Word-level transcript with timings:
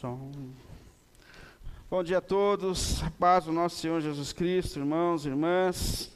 Som. 0.00 0.30
Bom 1.88 2.04
dia 2.04 2.18
a 2.18 2.20
todos, 2.20 3.00
paz 3.18 3.46
do 3.46 3.52
nosso 3.52 3.76
Senhor 3.76 3.98
Jesus 3.98 4.30
Cristo, 4.30 4.78
irmãos, 4.78 5.24
irmãs. 5.24 6.12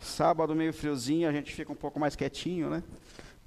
Sábado 0.00 0.54
meio 0.54 0.72
friozinho, 0.72 1.28
a 1.28 1.32
gente 1.32 1.54
fica 1.54 1.70
um 1.70 1.76
pouco 1.76 2.00
mais 2.00 2.16
quietinho, 2.16 2.70
né? 2.70 2.82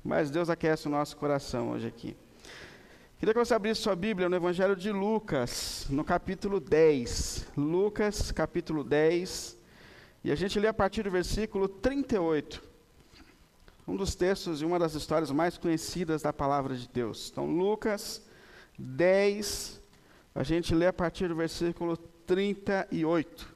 Mas 0.03 0.29
Deus 0.29 0.47
aquece 0.47 0.87
o 0.87 0.91
nosso 0.91 1.17
coração 1.17 1.71
hoje 1.71 1.87
aqui. 1.87 2.15
Queria 3.17 3.33
que 3.33 3.39
você 3.39 3.55
abrisse 3.55 3.81
sua 3.81 3.95
Bíblia 3.95 4.29
no 4.29 4.35
Evangelho 4.35 4.75
de 4.75 4.91
Lucas, 4.91 5.87
no 5.89 6.03
capítulo 6.03 6.59
10. 6.59 7.47
Lucas, 7.57 8.31
capítulo 8.31 8.83
10. 8.83 9.57
E 10.23 10.31
a 10.31 10.35
gente 10.35 10.59
lê 10.59 10.67
a 10.67 10.73
partir 10.73 11.01
do 11.01 11.09
versículo 11.09 11.67
38. 11.67 12.61
Um 13.87 13.95
dos 13.95 14.13
textos 14.13 14.61
e 14.61 14.65
uma 14.65 14.77
das 14.77 14.93
histórias 14.93 15.31
mais 15.31 15.57
conhecidas 15.57 16.21
da 16.21 16.31
palavra 16.31 16.75
de 16.75 16.87
Deus. 16.87 17.29
Então, 17.31 17.47
Lucas 17.47 18.21
10, 18.77 19.81
a 20.35 20.43
gente 20.43 20.73
lê 20.73 20.87
a 20.87 20.93
partir 20.93 21.27
do 21.27 21.35
versículo 21.35 21.95
38. 21.97 23.53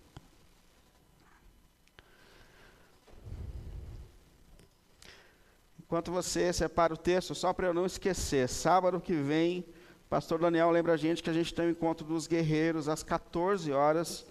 Enquanto 5.79 6.11
você 6.11 6.51
separa 6.51 6.93
o 6.93 6.97
texto, 6.97 7.33
só 7.33 7.53
para 7.53 7.67
eu 7.67 7.73
não 7.73 7.85
esquecer, 7.85 8.47
sábado 8.49 8.99
que 8.99 9.13
vem, 9.13 9.65
pastor 10.09 10.37
Daniel 10.37 10.69
lembra 10.69 10.93
a 10.93 10.97
gente 10.97 11.23
que 11.23 11.29
a 11.29 11.33
gente 11.33 11.53
tem 11.53 11.67
o 11.67 11.69
encontro 11.69 12.05
dos 12.05 12.27
guerreiros 12.27 12.89
às 12.89 13.03
14 13.03 13.71
horas. 13.71 14.25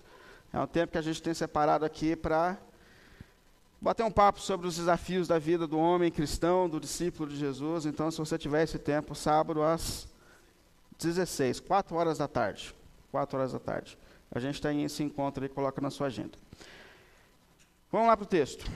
É 0.53 0.61
um 0.61 0.67
tempo 0.67 0.93
que 0.93 0.99
a 0.99 1.03
gente 1.03 1.23
tem 1.23 1.33
separado 1.33 1.85
aqui 1.85 2.15
para 2.15 2.59
bater 3.81 4.05
um 4.05 4.11
papo 4.11 4.41
sobre 4.41 4.67
os 4.67 4.77
desafios 4.77 5.27
da 5.27 5.39
vida 5.39 5.67
do 5.67 5.79
homem 5.79 6.11
cristão, 6.11 6.69
do 6.69 6.79
discípulo 6.79 7.29
de 7.29 7.37
Jesus. 7.37 7.87
Então, 7.87 8.11
se 8.11 8.19
você 8.19 8.37
tiver 8.37 8.63
esse 8.63 8.79
tempo, 8.79 9.15
sábado 9.15 9.63
às 9.63 10.07
16, 10.99 11.61
4 11.61 11.97
horas 11.97 12.19
da 12.19 12.29
tarde. 12.29 12.75
4 13.11 13.39
horas 13.39 13.53
da 13.53 13.59
tarde. 13.59 13.99
A 14.31 14.39
gente 14.39 14.61
tem 14.61 14.85
esse 14.85 15.03
encontro 15.03 15.43
aí, 15.43 15.49
coloca 15.49 15.81
na 15.81 15.91
sua 15.91 16.09
agenda. 16.09 16.39
Vamos 17.91 18.09
lá 18.09 18.17
para 18.17 18.25
o 18.25 18.29
texto. 18.29 18.71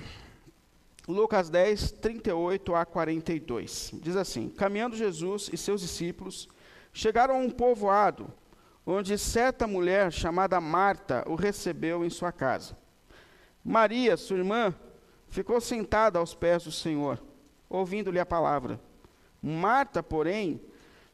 Lucas 1.09 1.51
10, 1.51 1.93
38 1.93 2.75
a 2.75 2.85
42. 2.85 3.91
Diz 3.95 4.17
assim: 4.17 4.49
Caminhando 4.49 4.97
Jesus 4.97 5.51
e 5.53 5.57
seus 5.57 5.81
discípulos 5.81 6.49
chegaram 6.93 7.35
a 7.35 7.39
um 7.39 7.51
povoado, 7.51 8.33
onde 8.87 9.19
certa 9.19 9.67
mulher 9.67 10.13
chamada 10.13 10.61
Marta 10.61 11.25
o 11.27 11.35
recebeu 11.35 12.05
em 12.05 12.11
sua 12.11 12.33
casa. 12.33 12.77
Maria, 13.65 14.17
sua 14.17 14.39
irmã, 14.39 14.75
ficou 15.29 15.61
sentada 15.61 16.19
aos 16.19 16.35
pés 16.35 16.65
do 16.65 16.73
Senhor, 16.73 17.21
ouvindo-lhe 17.69 18.19
a 18.19 18.27
palavra. 18.27 18.81
Marta, 19.43 20.03
porém, 20.03 20.61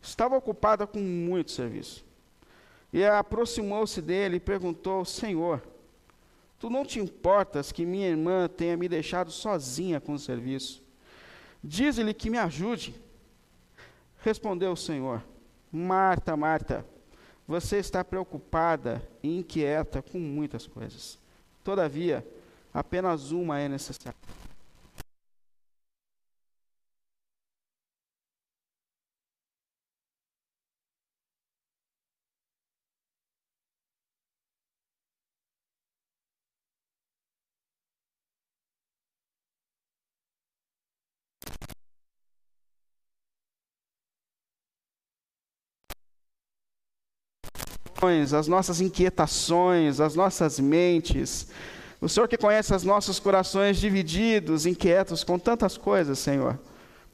estava 0.00 0.36
ocupada 0.36 0.86
com 0.86 1.00
muito 1.00 1.50
serviço. 1.50 2.04
E 2.92 3.04
aproximou-se 3.04 4.00
dele 4.00 4.36
e 4.36 4.40
perguntou: 4.40 5.04
Senhor, 5.04 5.62
tu 6.58 6.70
não 6.70 6.84
te 6.84 6.98
importas 6.98 7.72
que 7.72 7.84
minha 7.84 8.08
irmã 8.08 8.48
tenha 8.48 8.76
me 8.76 8.88
deixado 8.88 9.30
sozinha 9.30 10.00
com 10.00 10.14
o 10.14 10.18
serviço? 10.18 10.82
Diz-lhe 11.62 12.14
que 12.14 12.30
me 12.30 12.38
ajude. 12.38 12.94
Respondeu 14.22 14.72
o 14.72 14.76
Senhor: 14.76 15.22
Marta, 15.70 16.36
Marta, 16.36 16.86
você 17.46 17.78
está 17.78 18.04
preocupada 18.04 19.06
e 19.22 19.38
inquieta 19.38 20.02
com 20.02 20.18
muitas 20.18 20.66
coisas. 20.66 21.18
Todavia, 21.62 22.26
apenas 22.72 23.30
uma 23.30 23.58
é 23.60 23.68
necessária. 23.68 24.16
As 48.34 48.46
nossas 48.46 48.80
inquietações, 48.80 50.00
as 50.00 50.14
nossas 50.14 50.60
mentes. 50.60 51.48
O 52.00 52.08
Senhor 52.08 52.28
que 52.28 52.36
conhece 52.36 52.74
os 52.74 52.84
nossos 52.84 53.18
corações 53.18 53.78
divididos, 53.78 54.66
inquietos 54.66 55.24
com 55.24 55.38
tantas 55.38 55.78
coisas, 55.78 56.18
Senhor. 56.18 56.58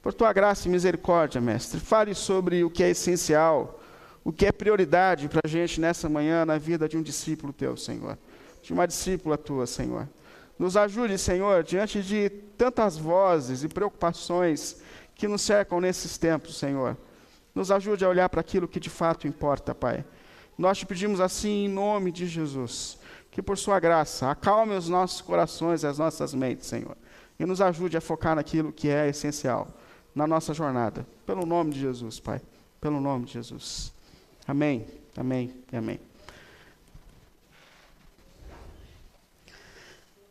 Por 0.01 0.13
tua 0.13 0.33
graça 0.33 0.67
e 0.67 0.71
misericórdia, 0.71 1.39
Mestre, 1.39 1.79
fale 1.79 2.13
sobre 2.13 2.63
o 2.63 2.69
que 2.69 2.83
é 2.83 2.89
essencial, 2.89 3.79
o 4.23 4.33
que 4.33 4.45
é 4.45 4.51
prioridade 4.51 5.29
para 5.29 5.39
a 5.45 5.47
gente 5.47 5.79
nessa 5.79 6.09
manhã 6.09 6.45
na 6.45 6.57
vida 6.57 6.89
de 6.89 6.97
um 6.97 7.01
discípulo 7.01 7.53
teu, 7.53 7.77
Senhor. 7.77 8.17
De 8.61 8.73
uma 8.73 8.85
discípula 8.85 9.37
tua, 9.37 9.65
Senhor. 9.65 10.07
Nos 10.59 10.75
ajude, 10.75 11.17
Senhor, 11.17 11.63
diante 11.63 12.01
de 12.03 12.29
tantas 12.29 12.97
vozes 12.97 13.63
e 13.63 13.69
preocupações 13.69 14.81
que 15.15 15.27
nos 15.27 15.41
cercam 15.41 15.79
nesses 15.79 16.17
tempos, 16.17 16.57
Senhor. 16.57 16.97
Nos 17.55 17.71
ajude 17.71 18.03
a 18.03 18.09
olhar 18.09 18.29
para 18.29 18.41
aquilo 18.41 18.67
que 18.67 18.79
de 18.79 18.89
fato 18.89 19.27
importa, 19.27 19.73
Pai. 19.73 20.03
Nós 20.57 20.77
te 20.77 20.85
pedimos 20.85 21.19
assim 21.19 21.65
em 21.65 21.69
nome 21.69 22.11
de 22.11 22.27
Jesus, 22.27 22.97
que 23.31 23.41
por 23.41 23.57
sua 23.57 23.79
graça 23.79 24.29
acalme 24.29 24.75
os 24.75 24.87
nossos 24.87 25.21
corações 25.21 25.83
e 25.83 25.87
as 25.87 25.97
nossas 25.97 26.33
mentes, 26.33 26.67
Senhor, 26.67 26.95
e 27.39 27.45
nos 27.45 27.61
ajude 27.61 27.97
a 27.97 28.01
focar 28.01 28.35
naquilo 28.35 28.71
que 28.71 28.87
é 28.89 29.07
essencial 29.09 29.67
na 30.13 30.27
nossa 30.27 30.53
jornada. 30.53 31.05
Pelo 31.25 31.45
nome 31.45 31.71
de 31.71 31.79
Jesus, 31.79 32.19
Pai. 32.19 32.41
Pelo 32.79 33.01
nome 33.01 33.25
de 33.25 33.33
Jesus. 33.33 33.91
Amém. 34.47 34.85
Amém 35.15 35.53
amém. 35.71 35.99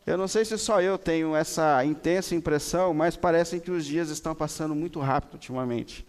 Eu 0.04 0.18
não 0.18 0.26
sei 0.26 0.44
se 0.44 0.58
só 0.58 0.82
eu 0.82 0.98
tenho 0.98 1.34
essa 1.34 1.84
intensa 1.84 2.34
impressão, 2.34 2.92
mas 2.92 3.16
parecem 3.16 3.60
que 3.60 3.70
os 3.70 3.84
dias 3.84 4.10
estão 4.10 4.34
passando 4.34 4.74
muito 4.74 4.98
rápido 4.98 5.34
ultimamente. 5.34 6.04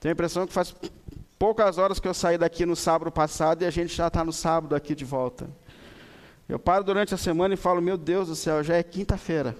Tenho 0.00 0.12
a 0.12 0.14
impressão 0.14 0.46
que 0.46 0.52
faz 0.52 0.74
poucas 1.38 1.78
horas 1.78 2.00
que 2.00 2.08
eu 2.08 2.14
saí 2.14 2.38
daqui 2.38 2.64
no 2.64 2.76
sábado 2.76 3.10
passado 3.10 3.62
e 3.62 3.66
a 3.66 3.70
gente 3.70 3.94
já 3.94 4.06
está 4.06 4.24
no 4.24 4.32
sábado 4.32 4.74
aqui 4.74 4.94
de 4.94 5.04
volta. 5.04 5.48
Eu 6.48 6.58
paro 6.58 6.84
durante 6.84 7.12
a 7.14 7.18
semana 7.18 7.54
e 7.54 7.56
falo, 7.56 7.82
meu 7.82 7.96
Deus 7.96 8.28
do 8.28 8.36
céu, 8.36 8.62
já 8.62 8.76
é 8.76 8.82
quinta-feira. 8.82 9.56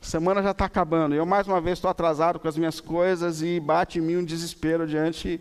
A 0.00 0.04
semana 0.04 0.42
já 0.42 0.50
está 0.50 0.66
acabando. 0.66 1.14
Eu 1.14 1.24
mais 1.24 1.48
uma 1.48 1.60
vez 1.60 1.78
estou 1.78 1.90
atrasado 1.90 2.38
com 2.38 2.46
as 2.46 2.56
minhas 2.56 2.80
coisas 2.80 3.42
e 3.42 3.58
bate 3.58 3.98
em 3.98 4.02
mim 4.02 4.16
um 4.16 4.24
desespero 4.24 4.86
diante 4.86 5.40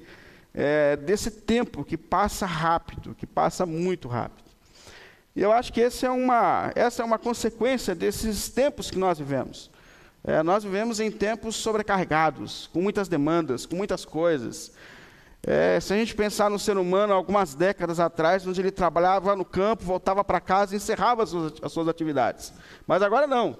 é, 0.53 0.95
desse 0.95 1.29
tempo 1.29 1.83
que 1.83 1.97
passa 1.97 2.45
rápido, 2.45 3.13
que 3.13 3.27
passa 3.27 3.65
muito 3.65 4.07
rápido. 4.07 4.45
E 5.35 5.41
eu 5.41 5.51
acho 5.51 5.73
que 5.73 5.81
é 5.81 6.09
uma, 6.09 6.71
essa 6.75 7.03
é 7.03 7.05
uma 7.05 7.19
consequência 7.19 7.93
desses 7.93 8.47
tempos 8.47 8.89
que 8.89 8.97
nós 8.97 9.19
vivemos. 9.19 9.69
É, 10.23 10.41
nós 10.41 10.63
vivemos 10.63 11.01
em 11.01 11.11
tempos 11.11 11.57
sobrecarregados, 11.57 12.69
com 12.71 12.81
muitas 12.81 13.09
demandas, 13.09 13.65
com 13.65 13.75
muitas 13.75 14.05
coisas. 14.05 14.71
É, 15.47 15.79
se 15.79 15.93
a 15.93 15.95
gente 15.95 16.15
pensar 16.15 16.49
no 16.49 16.57
ser 16.57 16.75
humano, 16.75 17.13
algumas 17.13 17.53
décadas 17.53 17.99
atrás, 17.99 18.47
onde 18.47 18.59
ele 18.59 18.71
trabalhava 18.71 19.35
no 19.35 19.45
campo, 19.45 19.83
voltava 19.83 20.23
para 20.23 20.41
casa 20.41 20.73
e 20.73 20.77
encerrava 20.77 21.21
as 21.21 21.29
suas, 21.29 21.53
as 21.61 21.71
suas 21.71 21.87
atividades. 21.87 22.51
Mas 22.87 23.03
agora 23.03 23.27
não. 23.27 23.55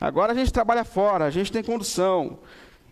Agora 0.00 0.32
a 0.32 0.34
gente 0.34 0.52
trabalha 0.52 0.84
fora, 0.84 1.24
a 1.24 1.30
gente 1.30 1.52
tem 1.52 1.62
condução. 1.62 2.40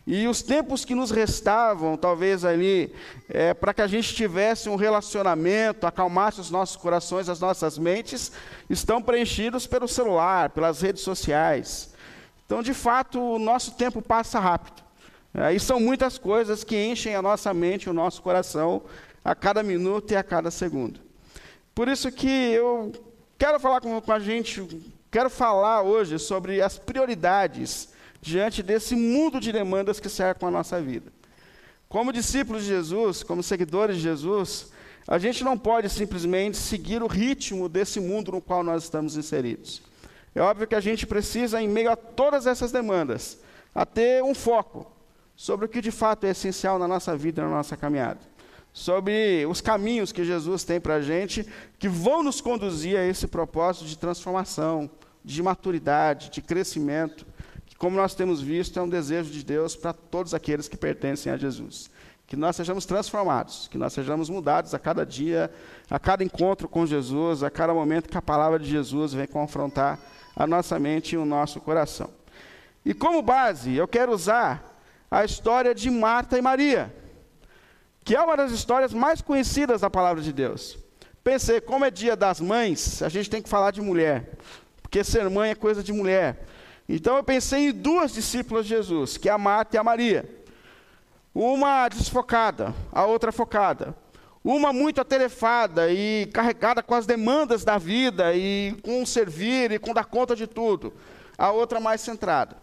E 0.07 0.29
os 0.29 0.43
tempos 0.43 0.85
que 0.85 0.95
nos 0.95 1.11
restavam, 1.11 1.97
talvez 1.97 2.45
ali, 2.45 2.95
é, 3.29 3.53
para 3.53 3.75
que 3.75 3.83
a 3.83 3.89
gente 3.89 4.15
tivesse 4.15 4.69
um 4.69 4.77
relacionamento, 4.77 5.85
acalmasse 5.85 6.41
os 6.41 6.53
nossos 6.53 6.77
corações, 6.77 7.29
as 7.29 7.41
nossas 7.41 7.79
mentes, 7.79 8.31
estão 8.69 9.03
preenchidos 9.03 9.67
pelo 9.67 9.89
celular, 9.89 10.51
pelas 10.51 10.81
redes 10.81 11.03
sociais. 11.03 11.93
Então, 12.47 12.63
de 12.63 12.75
fato, 12.75 13.21
o 13.21 13.41
nosso 13.41 13.73
tempo 13.73 14.01
passa 14.01 14.39
rápido. 14.39 14.90
É, 15.33 15.55
e 15.55 15.61
são 15.61 15.79
muitas 15.79 16.19
coisas 16.19 16.65
que 16.65 16.77
enchem 16.77 17.15
a 17.15 17.23
nossa 17.23 17.55
mente, 17.55 17.89
o 17.89 17.93
nosso 17.93 18.21
coração, 18.21 18.83
a 19.25 19.35
cada 19.35 19.63
minuto 19.63 20.13
e 20.13 20.17
a 20.17 20.23
cada 20.23 20.51
segundo. 20.51 21.01
Por 21.75 21.89
isso 21.89 22.11
que 22.11 22.29
eu 22.29 22.93
quero 23.39 23.61
falar 23.61 23.81
com, 23.81 24.01
com 24.01 24.13
a 24.13 24.19
gente, 24.19 24.67
quero 25.11 25.31
falar 25.31 25.83
hoje 25.83 26.19
sobre 26.19 26.61
as 26.61 26.79
prioridades 26.79 27.91
diante 28.21 28.63
desse 28.63 28.95
mundo 28.97 29.41
de 29.41 29.53
demandas 29.53 30.01
que 30.01 30.09
cercam 30.09 30.49
a 30.49 30.53
nossa 30.53 30.81
vida. 30.81 31.13
Como 31.89 32.13
discípulos 32.13 32.63
de 32.63 32.69
Jesus, 32.69 33.23
como 33.23 33.43
seguidores 33.43 33.97
de 33.97 34.03
Jesus, 34.03 34.71
a 35.09 35.19
gente 35.19 35.43
não 35.43 35.57
pode 35.57 35.89
simplesmente 35.89 36.57
seguir 36.57 37.03
o 37.03 37.07
ritmo 37.07 37.69
desse 37.69 37.99
mundo 37.99 38.33
no 38.33 38.41
qual 38.41 38.63
nós 38.63 38.85
estamos 38.85 39.17
inseridos. 39.17 39.83
É 40.35 40.41
óbvio 40.41 40.67
que 40.67 40.75
a 40.75 40.81
gente 40.81 41.07
precisa, 41.07 41.61
em 41.61 41.69
meio 41.69 41.91
a 41.91 41.97
todas 41.97 42.47
essas 42.47 42.71
demandas, 42.71 43.39
a 43.75 43.85
ter 43.85 44.23
um 44.23 44.35
foco, 44.35 44.91
sobre 45.41 45.65
o 45.65 45.69
que 45.71 45.81
de 45.81 45.91
fato 45.91 46.25
é 46.25 46.31
essencial 46.33 46.79
na 46.79 46.87
nossa 46.87 47.17
vida, 47.17 47.41
na 47.41 47.49
nossa 47.49 47.75
caminhada. 47.75 48.21
Sobre 48.75 49.47
os 49.47 49.63
caminhos 49.63 50.13
que 50.13 50.23
Jesus 50.23 50.65
tem 50.65 50.79
para 50.79 50.97
a 50.97 51.01
gente, 51.01 51.47
que 51.79 51.89
vão 51.89 52.23
nos 52.23 52.43
conduzir 52.43 52.99
a 52.99 53.07
esse 53.07 53.27
propósito 53.27 53.87
de 53.87 53.97
transformação, 53.97 54.91
de 55.25 55.43
maturidade, 55.43 56.29
de 56.29 56.43
crescimento, 56.43 57.27
que, 57.65 57.75
como 57.75 57.97
nós 57.97 58.15
temos 58.15 58.43
visto, 58.43 58.79
é 58.79 58.83
um 58.83 58.89
desejo 58.89 59.31
de 59.31 59.43
Deus 59.43 59.75
para 59.75 59.95
todos 59.95 60.35
aqueles 60.35 60.69
que 60.69 60.77
pertencem 60.77 61.33
a 61.33 61.39
Jesus. 61.39 61.91
que 62.27 62.37
nós 62.37 62.55
sejamos 62.55 62.85
transformados, 62.85 63.67
que 63.67 63.79
nós 63.79 63.95
sejamos 63.95 64.29
mudados 64.29 64.75
a 64.75 64.79
cada 64.79 65.07
dia, 65.07 65.51
a 65.91 65.99
cada 65.99 66.23
encontro 66.23 66.69
com 66.69 66.85
Jesus, 66.85 67.43
a 67.43 67.51
cada 67.51 67.73
momento 67.73 68.11
que 68.11 68.19
a 68.19 68.23
palavra 68.23 68.59
de 68.59 68.69
Jesus 68.69 69.15
vem 69.15 69.27
confrontar 69.27 69.99
a 70.37 70.47
nossa 70.47 70.79
mente 70.79 71.15
e 71.15 71.19
o 71.19 71.25
nosso 71.25 71.63
coração. 71.63 72.11
E 72.85 72.93
como 72.93 73.23
base, 73.23 73.75
eu 73.75 73.89
quero 73.89 74.13
usar 74.13 74.70
a 75.11 75.25
história 75.25 75.75
de 75.75 75.91
Marta 75.91 76.39
e 76.39 76.43
Maria, 76.43 76.95
que 78.05 78.15
é 78.15 78.21
uma 78.21 78.37
das 78.37 78.53
histórias 78.53 78.95
mais 78.95 79.21
conhecidas 79.21 79.81
da 79.81 79.91
palavra 79.91 80.23
de 80.23 80.33
Deus. 80.33 80.79
Pensei, 81.25 81.61
como 81.61 81.85
é 81.85 81.91
dia 81.91 82.15
das 82.15 82.41
mães, 82.41 83.03
a 83.03 83.09
gente 83.09 83.29
tem 83.29 83.43
que 83.43 83.49
falar 83.49 83.73
de 83.73 83.81
mulher, 83.81 84.31
porque 84.81 85.03
ser 85.03 85.29
mãe 85.29 85.51
é 85.51 85.55
coisa 85.55 85.83
de 85.83 85.93
mulher. 85.93 86.47
Então 86.89 87.17
eu 87.17 87.25
pensei 87.25 87.69
em 87.69 87.73
duas 87.73 88.13
discípulas 88.13 88.65
de 88.65 88.71
Jesus, 88.71 89.17
que 89.17 89.29
é 89.29 89.33
a 89.33 89.39
Marta 89.39 89.77
e 89.77 89.79
a 89.79 89.85
Maria. 89.85 90.29
Uma 91.35 91.89
desfocada, 91.89 92.75
a 92.93 93.05
outra 93.05 93.33
focada. 93.33 93.97
Uma 94.43 94.73
muito 94.73 95.01
atarefada 95.01 95.93
e 95.93 96.27
carregada 96.33 96.83
com 96.83 96.95
as 96.95 97.05
demandas 97.05 97.63
da 97.63 97.79
vida 97.79 98.35
e 98.35 98.75
com 98.83 99.05
servir 99.05 99.71
e 99.71 99.79
com 99.79 99.93
dar 99.93 100.07
conta 100.07 100.35
de 100.35 100.47
tudo. 100.47 100.93
A 101.37 101.51
outra 101.51 101.79
mais 101.79 102.01
centrada. 102.01 102.57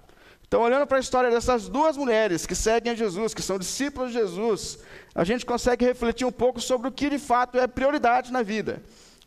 Então, 0.48 0.62
olhando 0.62 0.88
para 0.88 0.96
a 0.96 1.02
história 1.02 1.30
dessas 1.30 1.68
duas 1.68 1.98
mulheres 1.98 2.46
que 2.46 2.56
seguem 2.56 2.94
a 2.94 2.96
Jesus, 2.96 3.34
que 3.34 3.42
são 3.42 3.60
discípulos 3.60 4.14
de 4.14 4.20
Jesus, 4.20 4.80
a 5.14 5.26
gente 5.26 5.46
consegue 5.46 5.84
refletir 5.84 6.26
um 6.26 6.32
pouco 6.32 6.62
sobre 6.62 6.88
o 6.88 6.92
que 6.92 7.10
de 7.10 7.20
fato 7.20 7.58
é 7.58 7.68
prioridade 7.68 8.32
na 8.32 8.42
vida. 8.42 8.82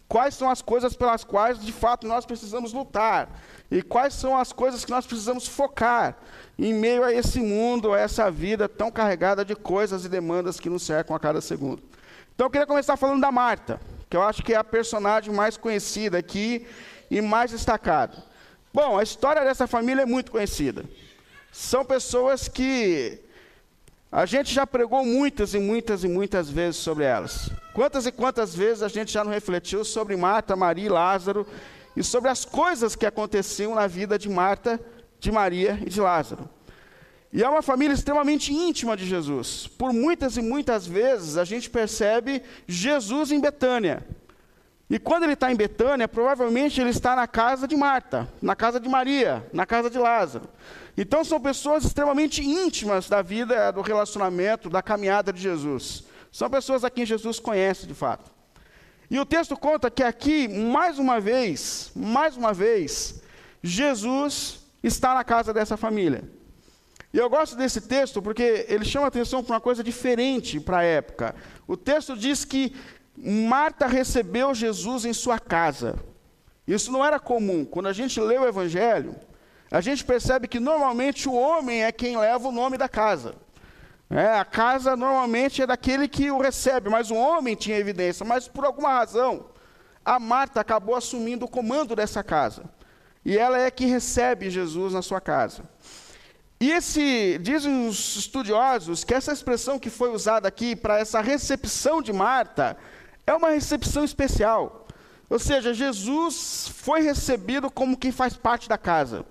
Quais 0.08 0.34
são 0.34 0.48
as 0.48 0.62
coisas 0.62 0.96
pelas 0.96 1.22
quais 1.22 1.60
de 1.60 1.72
fato 1.72 2.06
nós 2.06 2.24
precisamos 2.24 2.72
lutar? 2.72 3.28
E 3.70 3.82
quais 3.82 4.14
são 4.14 4.36
as 4.36 4.50
coisas 4.50 4.82
que 4.82 4.90
nós 4.90 5.06
precisamos 5.06 5.46
focar 5.46 6.16
em 6.58 6.72
meio 6.72 7.04
a 7.04 7.12
esse 7.12 7.38
mundo, 7.38 7.92
a 7.92 8.00
essa 8.00 8.30
vida 8.30 8.66
tão 8.66 8.90
carregada 8.90 9.44
de 9.44 9.54
coisas 9.54 10.06
e 10.06 10.08
demandas 10.08 10.58
que 10.58 10.70
nos 10.70 10.82
cercam 10.82 11.14
a 11.14 11.20
cada 11.20 11.40
segundo. 11.42 11.82
Então 12.34 12.46
eu 12.46 12.50
queria 12.50 12.66
começar 12.66 12.96
falando 12.96 13.20
da 13.20 13.30
Marta, 13.30 13.78
que 14.08 14.16
eu 14.16 14.22
acho 14.22 14.42
que 14.42 14.54
é 14.54 14.56
a 14.56 14.64
personagem 14.64 15.32
mais 15.32 15.58
conhecida 15.58 16.16
aqui 16.16 16.66
e 17.10 17.20
mais 17.20 17.50
destacada. 17.50 18.16
Bom, 18.72 18.98
a 18.98 19.02
história 19.02 19.44
dessa 19.44 19.66
família 19.66 20.02
é 20.02 20.06
muito 20.06 20.32
conhecida. 20.32 20.84
São 21.52 21.84
pessoas 21.84 22.48
que 22.48 23.20
a 24.10 24.26
gente 24.26 24.52
já 24.52 24.66
pregou 24.66 25.04
muitas 25.04 25.54
e 25.54 25.58
muitas 25.58 26.02
e 26.02 26.08
muitas 26.08 26.50
vezes 26.50 26.76
sobre 26.76 27.04
elas. 27.04 27.50
Quantas 27.72 28.06
e 28.06 28.12
quantas 28.12 28.54
vezes 28.54 28.82
a 28.82 28.88
gente 28.88 29.12
já 29.12 29.22
não 29.22 29.30
refletiu 29.30 29.84
sobre 29.84 30.16
Marta, 30.16 30.56
Maria 30.56 30.86
e 30.86 30.88
Lázaro 30.88 31.46
e 31.96 32.02
sobre 32.02 32.28
as 32.28 32.44
coisas 32.44 32.96
que 32.96 33.06
aconteciam 33.06 33.74
na 33.74 33.86
vida 33.86 34.18
de 34.18 34.28
Marta 34.28 34.80
de 35.18 35.30
Maria 35.30 35.78
e 35.84 35.88
de 35.88 36.00
Lázaro. 36.00 36.48
E 37.32 37.42
é 37.42 37.48
uma 37.48 37.62
família 37.62 37.94
extremamente 37.94 38.52
íntima 38.52 38.96
de 38.96 39.06
Jesus. 39.06 39.68
Por 39.78 39.92
muitas 39.92 40.36
e 40.36 40.42
muitas 40.42 40.86
vezes 40.86 41.36
a 41.36 41.44
gente 41.44 41.70
percebe 41.70 42.42
Jesus 42.66 43.30
em 43.30 43.40
Betânia. 43.40 44.04
E 44.90 44.98
quando 44.98 45.22
ele 45.22 45.34
está 45.34 45.52
em 45.52 45.54
Betânia, 45.54 46.08
provavelmente 46.08 46.80
ele 46.80 46.90
está 46.90 47.14
na 47.14 47.28
casa 47.28 47.68
de 47.68 47.76
Marta, 47.76 48.28
na 48.42 48.56
casa 48.56 48.80
de 48.80 48.88
Maria, 48.88 49.48
na 49.52 49.64
casa 49.64 49.88
de 49.88 49.96
Lázaro. 49.96 50.48
Então 50.96 51.24
são 51.24 51.40
pessoas 51.40 51.84
extremamente 51.84 52.42
íntimas 52.42 53.08
da 53.08 53.22
vida, 53.22 53.70
do 53.70 53.82
relacionamento, 53.82 54.68
da 54.68 54.82
caminhada 54.82 55.32
de 55.32 55.40
Jesus. 55.40 56.02
São 56.32 56.50
pessoas 56.50 56.82
a 56.82 56.90
quem 56.90 57.06
Jesus 57.06 57.38
conhece 57.38 57.86
de 57.86 57.94
fato. 57.94 58.32
E 59.08 59.18
o 59.20 59.24
texto 59.24 59.56
conta 59.56 59.88
que 59.92 60.02
aqui, 60.02 60.48
mais 60.48 60.98
uma 60.98 61.20
vez, 61.20 61.92
mais 61.94 62.36
uma 62.36 62.52
vez, 62.52 63.22
Jesus 63.62 64.66
está 64.82 65.14
na 65.14 65.22
casa 65.22 65.54
dessa 65.54 65.76
família. 65.76 66.24
E 67.12 67.18
eu 67.18 67.30
gosto 67.30 67.56
desse 67.56 67.80
texto 67.80 68.20
porque 68.20 68.66
ele 68.68 68.84
chama 68.84 69.06
atenção 69.06 69.42
para 69.42 69.54
uma 69.54 69.60
coisa 69.60 69.84
diferente 69.84 70.58
para 70.58 70.78
a 70.78 70.84
época. 70.84 71.34
O 71.66 71.76
texto 71.76 72.16
diz 72.16 72.44
que 72.44 72.74
Marta 73.22 73.86
recebeu 73.86 74.54
Jesus 74.54 75.04
em 75.04 75.12
sua 75.12 75.38
casa. 75.38 75.98
Isso 76.66 76.90
não 76.90 77.04
era 77.04 77.18
comum. 77.18 77.64
Quando 77.64 77.88
a 77.88 77.92
gente 77.92 78.20
lê 78.20 78.38
o 78.38 78.46
Evangelho, 78.46 79.16
a 79.70 79.80
gente 79.80 80.04
percebe 80.04 80.48
que 80.48 80.58
normalmente 80.58 81.28
o 81.28 81.34
homem 81.34 81.84
é 81.84 81.92
quem 81.92 82.16
leva 82.16 82.48
o 82.48 82.52
nome 82.52 82.78
da 82.78 82.88
casa. 82.88 83.34
É, 84.08 84.38
a 84.38 84.44
casa 84.44 84.96
normalmente 84.96 85.62
é 85.62 85.66
daquele 85.66 86.08
que 86.08 86.30
o 86.30 86.40
recebe, 86.40 86.88
mas 86.88 87.10
o 87.10 87.14
homem 87.14 87.54
tinha 87.54 87.78
evidência. 87.78 88.24
Mas 88.24 88.48
por 88.48 88.64
alguma 88.64 88.90
razão, 88.90 89.46
a 90.04 90.18
Marta 90.18 90.60
acabou 90.60 90.96
assumindo 90.96 91.44
o 91.44 91.48
comando 91.48 91.94
dessa 91.94 92.22
casa. 92.22 92.64
E 93.24 93.36
ela 93.36 93.58
é 93.58 93.70
que 93.70 93.84
recebe 93.84 94.50
Jesus 94.50 94.94
na 94.94 95.02
sua 95.02 95.20
casa. 95.20 95.62
E 96.60 96.72
esse, 96.72 97.38
dizem 97.40 97.88
os 97.88 98.16
estudiosos, 98.16 99.04
que 99.04 99.14
essa 99.14 99.32
expressão 99.32 99.78
que 99.78 99.88
foi 99.88 100.10
usada 100.10 100.48
aqui 100.48 100.74
para 100.74 100.98
essa 100.98 101.20
recepção 101.20 102.02
de 102.02 102.12
Marta 102.12 102.76
é 103.26 103.34
uma 103.34 103.50
recepção 103.50 104.04
especial. 104.04 104.86
Ou 105.28 105.38
seja, 105.38 105.72
Jesus 105.72 106.70
foi 106.74 107.02
recebido 107.02 107.70
como 107.70 107.96
quem 107.96 108.10
faz 108.10 108.36
parte 108.36 108.68
da 108.68 108.76
casa. 108.76 109.24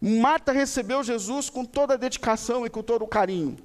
Marta 0.00 0.52
recebeu 0.52 1.02
Jesus 1.02 1.48
com 1.48 1.64
toda 1.64 1.94
a 1.94 1.96
dedicação 1.96 2.66
e 2.66 2.70
com 2.70 2.82
todo 2.82 3.02
o 3.02 3.08
carinho. 3.08 3.56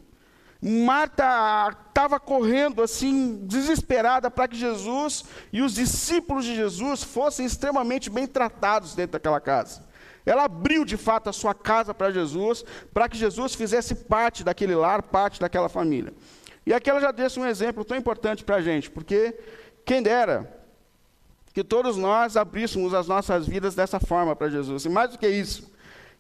Marta 0.62 1.76
estava 1.90 2.20
correndo 2.20 2.82
assim, 2.82 3.46
desesperada, 3.46 4.32
para 4.32 4.48
que 4.48 4.56
Jesus 4.56 5.26
e 5.52 5.62
os 5.62 5.74
discípulos 5.74 6.46
de 6.46 6.56
Jesus 6.56 7.04
fossem 7.04 7.46
extremamente 7.46 8.10
bem 8.10 8.26
tratados 8.26 8.96
dentro 8.96 9.14
daquela 9.14 9.42
casa. 9.42 9.84
Ela 10.26 10.46
abriu 10.46 10.86
de 10.86 10.96
fato 10.96 11.30
a 11.30 11.34
sua 11.34 11.54
casa 11.54 11.94
para 11.94 12.12
Jesus, 12.12 12.64
para 12.94 13.10
que 13.10 13.18
Jesus 13.18 13.56
fizesse 13.56 13.94
parte 13.94 14.44
daquele 14.44 14.74
lar, 14.74 15.04
parte 15.04 15.40
daquela 15.40 15.68
família. 15.68 16.14
E 16.66 16.74
aqui 16.74 16.90
ela 16.90 17.00
já 17.00 17.12
desse 17.12 17.40
um 17.40 17.46
exemplo 17.46 17.84
tão 17.84 17.98
importante 17.98 18.44
para 18.44 18.58
a 18.58 18.62
gente, 18.62 18.90
porque 18.90 19.38
quem 19.86 20.02
dera 20.02 20.52
que 21.54 21.64
todos 21.64 21.98
nós 21.98 22.36
abríssemos 22.36 22.94
as 22.94 23.08
nossas 23.08 23.46
vidas 23.46 23.76
dessa 23.76 24.00
forma 24.00 24.36
para 24.36 24.50
Jesus. 24.50 24.86
E 24.86 24.90
mais 24.90 25.12
do 25.12 25.18
que 25.18 25.28
isso, 25.28 25.72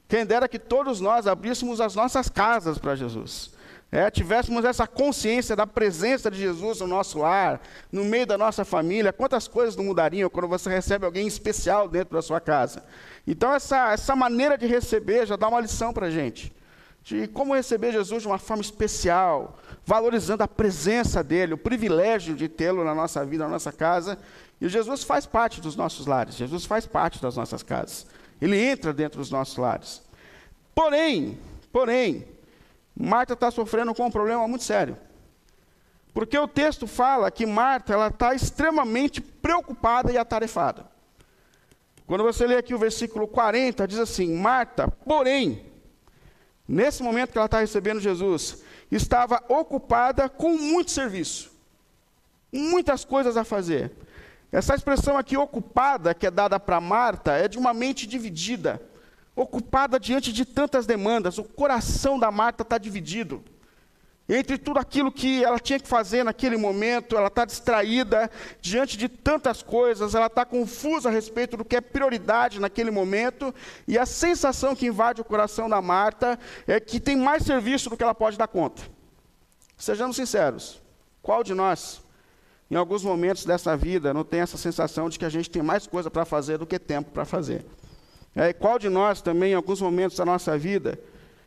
quem 0.07 0.25
dera 0.25 0.47
que 0.47 0.59
todos 0.59 0.99
nós 1.01 1.25
abríssemos 1.25 1.81
as 1.81 1.95
nossas 1.95 2.29
casas 2.29 2.77
para 2.77 2.95
Jesus 2.95 3.53
é, 3.93 4.09
tivéssemos 4.09 4.65
essa 4.65 4.87
consciência 4.87 5.55
da 5.55 5.67
presença 5.67 6.31
de 6.31 6.39
Jesus 6.39 6.79
no 6.79 6.87
nosso 6.87 7.19
lar, 7.19 7.61
no 7.91 8.03
meio 8.03 8.25
da 8.25 8.35
nossa 8.35 8.65
família, 8.65 9.13
quantas 9.13 9.47
coisas 9.47 9.75
não 9.75 9.83
mudariam 9.83 10.31
quando 10.31 10.47
você 10.47 10.67
recebe 10.67 11.05
alguém 11.05 11.27
especial 11.27 11.87
dentro 11.87 12.15
da 12.15 12.21
sua 12.23 12.41
casa. 12.41 12.83
Então, 13.27 13.53
essa, 13.53 13.93
essa 13.93 14.15
maneira 14.15 14.57
de 14.57 14.65
receber 14.65 15.27
já 15.27 15.35
dá 15.35 15.47
uma 15.47 15.61
lição 15.61 15.93
para 15.93 16.07
a 16.07 16.09
gente, 16.09 16.51
de 17.03 17.27
como 17.27 17.53
receber 17.53 17.91
Jesus 17.91 18.21
de 18.21 18.27
uma 18.27 18.37
forma 18.37 18.61
especial, 18.61 19.57
valorizando 19.85 20.41
a 20.41 20.47
presença 20.47 21.21
dele, 21.21 21.53
o 21.53 21.57
privilégio 21.57 22.33
de 22.33 22.47
tê-lo 22.47 22.83
na 22.83 22.95
nossa 22.95 23.25
vida, 23.25 23.43
na 23.43 23.51
nossa 23.51 23.73
casa. 23.73 24.17
E 24.59 24.69
Jesus 24.69 25.03
faz 25.03 25.25
parte 25.25 25.59
dos 25.59 25.75
nossos 25.75 26.07
lares, 26.07 26.35
Jesus 26.35 26.65
faz 26.65 26.85
parte 26.85 27.21
das 27.21 27.35
nossas 27.35 27.61
casas. 27.61 28.07
Ele 28.41 28.57
entra 28.57 28.93
dentro 28.93 29.19
dos 29.19 29.29
nossos 29.29 29.57
lares. 29.57 30.01
Porém, 30.73 31.37
porém, 31.71 32.25
Marta 32.95 33.33
está 33.33 33.51
sofrendo 33.51 33.93
com 33.93 34.05
um 34.05 34.11
problema 34.11 34.47
muito 34.47 34.63
sério. 34.63 34.97
Porque 36.13 36.37
o 36.37 36.47
texto 36.47 36.87
fala 36.87 37.29
que 37.31 37.45
Marta 37.45 37.93
ela 37.93 38.07
está 38.07 38.33
extremamente 38.33 39.19
preocupada 39.19 40.11
e 40.11 40.17
atarefada. 40.17 40.85
Quando 42.05 42.23
você 42.23 42.45
lê 42.45 42.55
aqui 42.55 42.73
o 42.73 42.77
versículo 42.77 43.27
40, 43.27 43.87
diz 43.87 43.97
assim: 43.97 44.35
Marta, 44.35 44.87
porém, 44.87 45.72
nesse 46.73 47.03
momento 47.03 47.31
que 47.31 47.37
ela 47.37 47.45
está 47.45 47.59
recebendo 47.59 47.99
Jesus, 47.99 48.63
estava 48.91 49.43
ocupada 49.47 50.27
com 50.27 50.57
muito 50.57 50.91
serviço, 50.91 51.51
muitas 52.51 53.05
coisas 53.05 53.37
a 53.37 53.43
fazer. 53.43 53.91
Essa 54.51 54.75
expressão 54.75 55.17
aqui, 55.17 55.35
ocupada, 55.37 56.13
que 56.13 56.27
é 56.27 56.31
dada 56.31 56.59
para 56.59 56.81
Marta, 56.81 57.33
é 57.33 57.47
de 57.47 57.57
uma 57.57 57.73
mente 57.73 58.05
dividida 58.05 58.81
ocupada 59.35 59.99
diante 59.99 60.31
de 60.31 60.45
tantas 60.45 60.85
demandas, 60.85 61.37
o 61.37 61.43
coração 61.43 62.19
da 62.19 62.31
Marta 62.31 62.61
está 62.61 62.77
dividido. 62.77 63.43
Entre 64.35 64.57
tudo 64.57 64.79
aquilo 64.79 65.11
que 65.11 65.43
ela 65.43 65.59
tinha 65.59 65.79
que 65.79 65.87
fazer 65.87 66.23
naquele 66.23 66.57
momento, 66.57 67.15
ela 67.15 67.27
está 67.27 67.45
distraída 67.45 68.31
diante 68.59 68.97
de 68.97 69.07
tantas 69.07 69.61
coisas, 69.61 70.15
ela 70.15 70.25
está 70.25 70.43
confusa 70.43 71.07
a 71.07 71.11
respeito 71.11 71.55
do 71.55 71.63
que 71.63 71.75
é 71.75 71.81
prioridade 71.81 72.59
naquele 72.59 72.89
momento, 72.89 73.53
e 73.87 73.95
a 73.95 74.07
sensação 74.07 74.75
que 74.75 74.87
invade 74.87 75.21
o 75.21 75.23
coração 75.23 75.69
da 75.69 75.79
Marta 75.83 76.39
é 76.65 76.79
que 76.79 76.99
tem 76.99 77.15
mais 77.15 77.43
serviço 77.43 77.91
do 77.91 77.95
que 77.95 78.01
ela 78.01 78.15
pode 78.15 78.35
dar 78.35 78.47
conta. 78.47 78.81
Sejamos 79.77 80.15
sinceros, 80.15 80.81
qual 81.21 81.43
de 81.43 81.53
nós, 81.53 82.01
em 82.71 82.75
alguns 82.75 83.03
momentos 83.03 83.45
dessa 83.45 83.77
vida, 83.77 84.15
não 84.15 84.23
tem 84.23 84.39
essa 84.39 84.57
sensação 84.57 85.09
de 85.09 85.19
que 85.19 85.25
a 85.25 85.29
gente 85.29 85.47
tem 85.47 85.61
mais 85.61 85.85
coisa 85.85 86.09
para 86.09 86.25
fazer 86.25 86.57
do 86.57 86.65
que 86.65 86.79
tempo 86.79 87.11
para 87.11 87.23
fazer? 87.23 87.63
É, 88.35 88.51
qual 88.51 88.79
de 88.79 88.89
nós 88.89 89.21
também, 89.21 89.51
em 89.51 89.55
alguns 89.55 89.79
momentos 89.79 90.17
da 90.17 90.25
nossa 90.25 90.57
vida, 90.57 90.99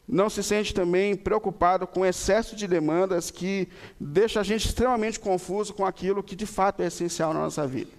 não 0.08 0.30
se 0.30 0.42
sente 0.42 0.72
também 0.72 1.16
preocupado 1.16 1.86
com 1.86 2.00
o 2.00 2.06
excesso 2.06 2.54
de 2.54 2.66
demandas 2.66 3.30
que 3.30 3.68
deixa 3.98 4.40
a 4.40 4.42
gente 4.42 4.66
extremamente 4.66 5.18
confuso 5.18 5.74
com 5.74 5.84
aquilo 5.84 6.22
que 6.22 6.36
de 6.36 6.46
fato 6.46 6.82
é 6.82 6.86
essencial 6.86 7.34
na 7.34 7.40
nossa 7.40 7.66
vida? 7.66 7.90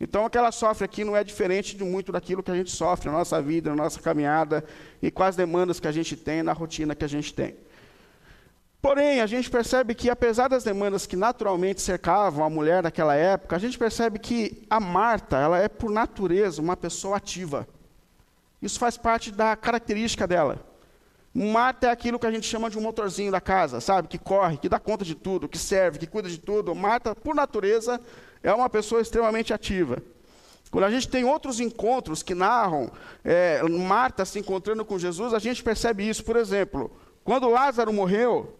Então, 0.00 0.24
o 0.24 0.30
que 0.30 0.38
ela 0.38 0.50
sofre 0.50 0.86
aqui 0.86 1.04
não 1.04 1.14
é 1.14 1.22
diferente 1.22 1.76
de 1.76 1.84
muito 1.84 2.10
daquilo 2.10 2.42
que 2.42 2.50
a 2.50 2.54
gente 2.54 2.70
sofre 2.70 3.10
na 3.10 3.18
nossa 3.18 3.42
vida, 3.42 3.68
na 3.68 3.76
nossa 3.76 4.00
caminhada 4.00 4.64
e 5.02 5.10
com 5.10 5.22
as 5.22 5.36
demandas 5.36 5.78
que 5.78 5.86
a 5.86 5.92
gente 5.92 6.16
tem, 6.16 6.42
na 6.42 6.54
rotina 6.54 6.94
que 6.94 7.04
a 7.04 7.08
gente 7.08 7.34
tem. 7.34 7.54
Porém, 8.80 9.20
a 9.20 9.26
gente 9.26 9.50
percebe 9.50 9.94
que, 9.94 10.08
apesar 10.08 10.48
das 10.48 10.64
demandas 10.64 11.04
que 11.04 11.16
naturalmente 11.16 11.82
cercavam 11.82 12.42
a 12.42 12.48
mulher 12.48 12.82
naquela 12.82 13.14
época, 13.14 13.54
a 13.54 13.58
gente 13.58 13.76
percebe 13.78 14.18
que 14.18 14.66
a 14.70 14.80
Marta, 14.80 15.36
ela 15.36 15.58
é 15.58 15.68
por 15.68 15.90
natureza 15.90 16.62
uma 16.62 16.78
pessoa 16.78 17.18
ativa. 17.18 17.68
Isso 18.62 18.78
faz 18.78 18.96
parte 18.96 19.30
da 19.30 19.54
característica 19.54 20.26
dela. 20.26 20.69
Marta 21.32 21.86
é 21.86 21.90
aquilo 21.90 22.18
que 22.18 22.26
a 22.26 22.30
gente 22.30 22.46
chama 22.46 22.68
de 22.68 22.76
um 22.76 22.80
motorzinho 22.80 23.30
da 23.30 23.40
casa, 23.40 23.80
sabe? 23.80 24.08
Que 24.08 24.18
corre, 24.18 24.56
que 24.56 24.68
dá 24.68 24.80
conta 24.80 25.04
de 25.04 25.14
tudo, 25.14 25.48
que 25.48 25.58
serve, 25.58 25.98
que 25.98 26.06
cuida 26.06 26.28
de 26.28 26.38
tudo. 26.38 26.74
Marta, 26.74 27.14
por 27.14 27.34
natureza, 27.34 28.00
é 28.42 28.52
uma 28.52 28.68
pessoa 28.68 29.00
extremamente 29.00 29.54
ativa. 29.54 30.02
Quando 30.70 30.84
a 30.84 30.90
gente 30.90 31.08
tem 31.08 31.24
outros 31.24 31.60
encontros 31.60 32.22
que 32.22 32.34
narram 32.34 32.90
é, 33.24 33.62
Marta 33.62 34.24
se 34.24 34.38
encontrando 34.38 34.84
com 34.84 34.98
Jesus, 34.98 35.32
a 35.32 35.38
gente 35.38 35.62
percebe 35.62 36.08
isso. 36.08 36.24
Por 36.24 36.36
exemplo, 36.36 36.90
quando 37.24 37.48
Lázaro 37.48 37.92
morreu, 37.92 38.56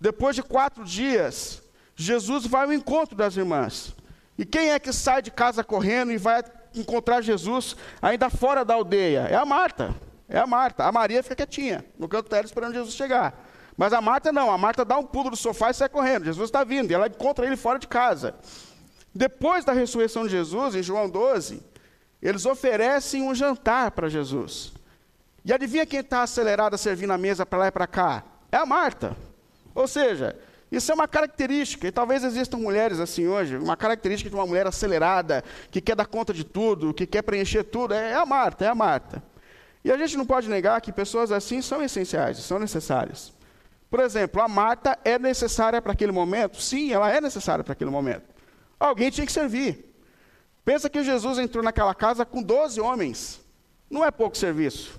depois 0.00 0.36
de 0.36 0.42
quatro 0.42 0.84
dias, 0.84 1.62
Jesus 1.96 2.46
vai 2.46 2.64
ao 2.64 2.72
encontro 2.72 3.16
das 3.16 3.36
irmãs. 3.36 3.94
E 4.36 4.44
quem 4.44 4.70
é 4.70 4.78
que 4.78 4.92
sai 4.92 5.22
de 5.22 5.30
casa 5.30 5.62
correndo 5.62 6.12
e 6.12 6.18
vai 6.18 6.42
encontrar 6.74 7.20
Jesus 7.20 7.76
ainda 8.02 8.28
fora 8.28 8.64
da 8.64 8.74
aldeia? 8.74 9.28
É 9.30 9.36
a 9.36 9.44
Marta. 9.44 9.94
É 10.28 10.38
a 10.38 10.46
Marta. 10.46 10.84
A 10.84 10.92
Maria 10.92 11.22
fica 11.22 11.36
quietinha, 11.36 11.84
no 11.98 12.08
canto 12.08 12.30
dela, 12.30 12.44
esperando 12.44 12.74
Jesus 12.74 12.94
chegar. 12.94 13.34
Mas 13.76 13.92
a 13.92 14.00
Marta 14.00 14.32
não. 14.32 14.50
A 14.50 14.58
Marta 14.58 14.84
dá 14.84 14.96
um 14.96 15.04
pulo 15.04 15.30
do 15.30 15.36
sofá 15.36 15.70
e 15.70 15.74
sai 15.74 15.88
correndo. 15.88 16.24
Jesus 16.24 16.48
está 16.48 16.64
vindo. 16.64 16.90
E 16.90 16.94
ela 16.94 17.06
encontra 17.06 17.44
ele 17.46 17.56
fora 17.56 17.78
de 17.78 17.88
casa. 17.88 18.34
Depois 19.14 19.64
da 19.64 19.72
ressurreição 19.72 20.24
de 20.24 20.30
Jesus, 20.30 20.74
em 20.74 20.82
João 20.82 21.08
12, 21.08 21.62
eles 22.22 22.46
oferecem 22.46 23.22
um 23.22 23.34
jantar 23.34 23.90
para 23.90 24.08
Jesus. 24.08 24.72
E 25.44 25.52
adivinha 25.52 25.84
quem 25.84 26.00
está 26.00 26.22
acelerado 26.22 26.74
a 26.74 27.18
mesa 27.18 27.44
para 27.44 27.58
lá 27.58 27.66
e 27.68 27.70
para 27.70 27.86
cá? 27.86 28.24
É 28.50 28.56
a 28.56 28.64
Marta. 28.64 29.16
Ou 29.74 29.86
seja, 29.86 30.34
isso 30.72 30.90
é 30.90 30.94
uma 30.94 31.06
característica, 31.06 31.86
e 31.86 31.92
talvez 31.92 32.24
existam 32.24 32.56
mulheres 32.56 32.98
assim 32.98 33.26
hoje, 33.26 33.56
uma 33.56 33.76
característica 33.76 34.30
de 34.30 34.34
uma 34.34 34.46
mulher 34.46 34.66
acelerada, 34.66 35.44
que 35.70 35.80
quer 35.80 35.94
dar 35.94 36.06
conta 36.06 36.32
de 36.32 36.44
tudo, 36.44 36.94
que 36.94 37.06
quer 37.06 37.22
preencher 37.22 37.64
tudo, 37.64 37.92
é 37.94 38.14
a 38.14 38.24
Marta, 38.24 38.64
é 38.64 38.68
a 38.68 38.74
Marta. 38.74 39.22
E 39.84 39.92
a 39.92 39.98
gente 39.98 40.16
não 40.16 40.24
pode 40.24 40.48
negar 40.48 40.80
que 40.80 40.90
pessoas 40.90 41.30
assim 41.30 41.60
são 41.60 41.82
essenciais, 41.82 42.38
são 42.38 42.58
necessárias. 42.58 43.34
Por 43.90 44.00
exemplo, 44.00 44.40
a 44.40 44.48
Marta 44.48 44.98
é 45.04 45.18
necessária 45.18 45.80
para 45.80 45.92
aquele 45.92 46.10
momento? 46.10 46.60
Sim, 46.60 46.92
ela 46.92 47.10
é 47.10 47.20
necessária 47.20 47.62
para 47.62 47.74
aquele 47.74 47.90
momento. 47.90 48.24
Alguém 48.80 49.10
tinha 49.10 49.26
que 49.26 49.32
servir. 49.32 49.94
Pensa 50.64 50.88
que 50.88 51.04
Jesus 51.04 51.38
entrou 51.38 51.62
naquela 51.62 51.94
casa 51.94 52.24
com 52.24 52.42
12 52.42 52.80
homens. 52.80 53.40
Não 53.90 54.02
é 54.02 54.10
pouco 54.10 54.36
serviço. 54.36 54.98